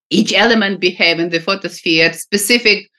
[0.09, 2.89] each element behave in the photosphere at specific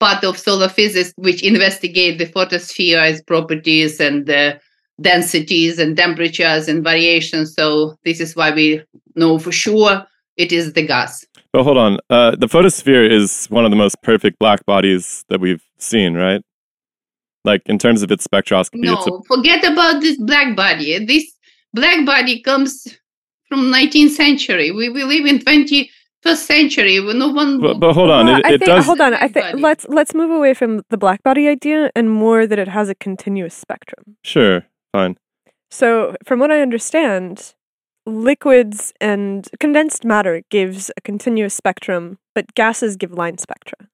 [0.00, 4.58] part of solar physics which investigate the photosphere's properties and the
[5.00, 7.54] densities and temperatures and variations.
[7.54, 8.82] So this is why we
[9.14, 10.04] know for sure
[10.36, 11.24] it is the gas.
[11.52, 15.40] But hold on, uh, the photosphere is one of the most perfect black bodies that
[15.40, 16.42] we've seen, right?
[17.44, 18.84] Like in terms of its spectroscopy.
[18.84, 21.04] No, a- forget about this black body.
[21.04, 21.24] This
[21.74, 22.86] black body comes
[23.48, 24.70] from 19th century.
[24.70, 25.90] We, we live in 20
[26.22, 28.86] first century when no one but, but hold on well, it, I it think, does
[28.86, 32.46] hold on i think let's let's move away from the black body idea and more
[32.46, 34.16] that it has a continuous spectrum.
[34.22, 35.16] Sure fine.
[35.70, 37.54] So from what i understand
[38.06, 43.88] liquids and condensed matter gives a continuous spectrum but gases give line spectra.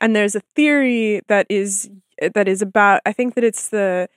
[0.00, 1.90] And there's a theory that is
[2.34, 4.08] that is about i think that it's the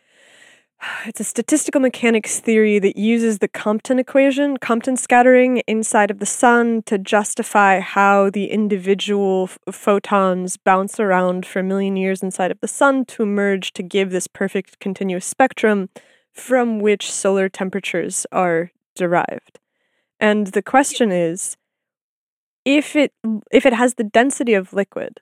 [1.06, 6.26] it's a statistical mechanics theory that uses the Compton equation, Compton scattering inside of the
[6.26, 12.52] sun to justify how the individual f- photons bounce around for a million years inside
[12.52, 15.90] of the sun to emerge to give this perfect continuous spectrum
[16.34, 19.60] from which solar temperatures are derived.
[20.20, 21.58] And the question is
[22.64, 23.12] if it
[23.52, 25.20] if it has the density of liquid,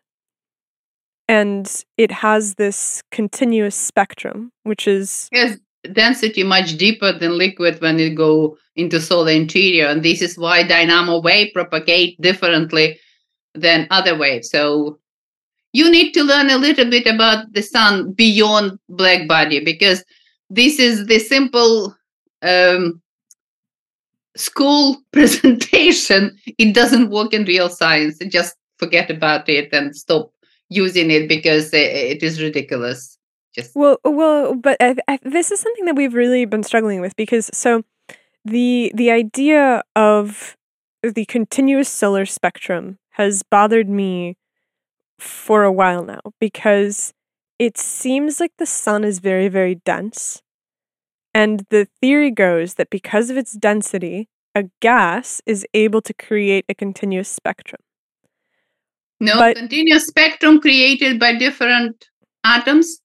[1.30, 5.58] and it has this continuous spectrum which is yes
[5.94, 10.62] density much deeper than liquid when it go into solar interior and this is why
[10.62, 13.00] dynamo wave propagate differently
[13.56, 14.50] than other waves.
[14.50, 15.00] So
[15.74, 20.04] you need to learn a little bit about the sun beyond black body because
[20.50, 21.96] this is the simple
[22.42, 23.02] um,
[24.36, 26.38] school presentation.
[26.58, 28.18] It doesn't work in real science.
[28.30, 30.32] Just forget about it and stop
[30.70, 33.18] using it because it is ridiculous.
[33.56, 37.16] Just well, well, but I, I, this is something that we've really been struggling with
[37.16, 37.84] because so
[38.46, 40.56] the the idea of
[41.02, 44.38] the continuous solar spectrum has bothered me
[45.18, 47.14] for a while now because
[47.58, 50.42] it seems like the sun is very very dense
[51.34, 56.66] and the theory goes that because of its density a gas is able to create
[56.70, 57.82] a continuous spectrum
[59.20, 62.06] no, but, continuous spectrum created by different
[62.44, 63.00] atoms.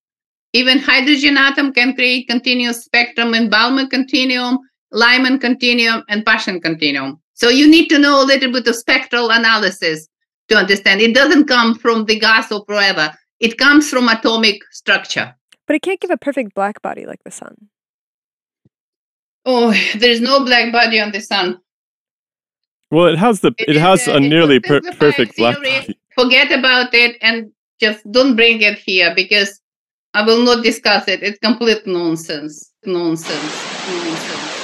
[0.52, 4.58] Even hydrogen atom can create continuous spectrum in Balmer continuum,
[4.92, 7.20] Lyman continuum, and Paschen continuum.
[7.32, 10.06] So you need to know a little bit of spectral analysis
[10.48, 11.00] to understand.
[11.00, 13.12] It doesn't come from the gas or whatever.
[13.40, 15.34] It comes from atomic structure.
[15.66, 17.68] But it can't give a perfect black body like the sun.
[19.44, 21.58] Oh, there's no black body on the sun.
[22.92, 26.52] Well, it has the it, it has a, a nearly per- perfect black body forget
[26.52, 27.50] about it and
[27.80, 29.60] just don't bring it here because
[30.14, 31.22] I will not discuss it.
[31.22, 32.72] It's complete nonsense.
[32.84, 33.88] Nonsense.
[33.88, 34.63] Nonsense.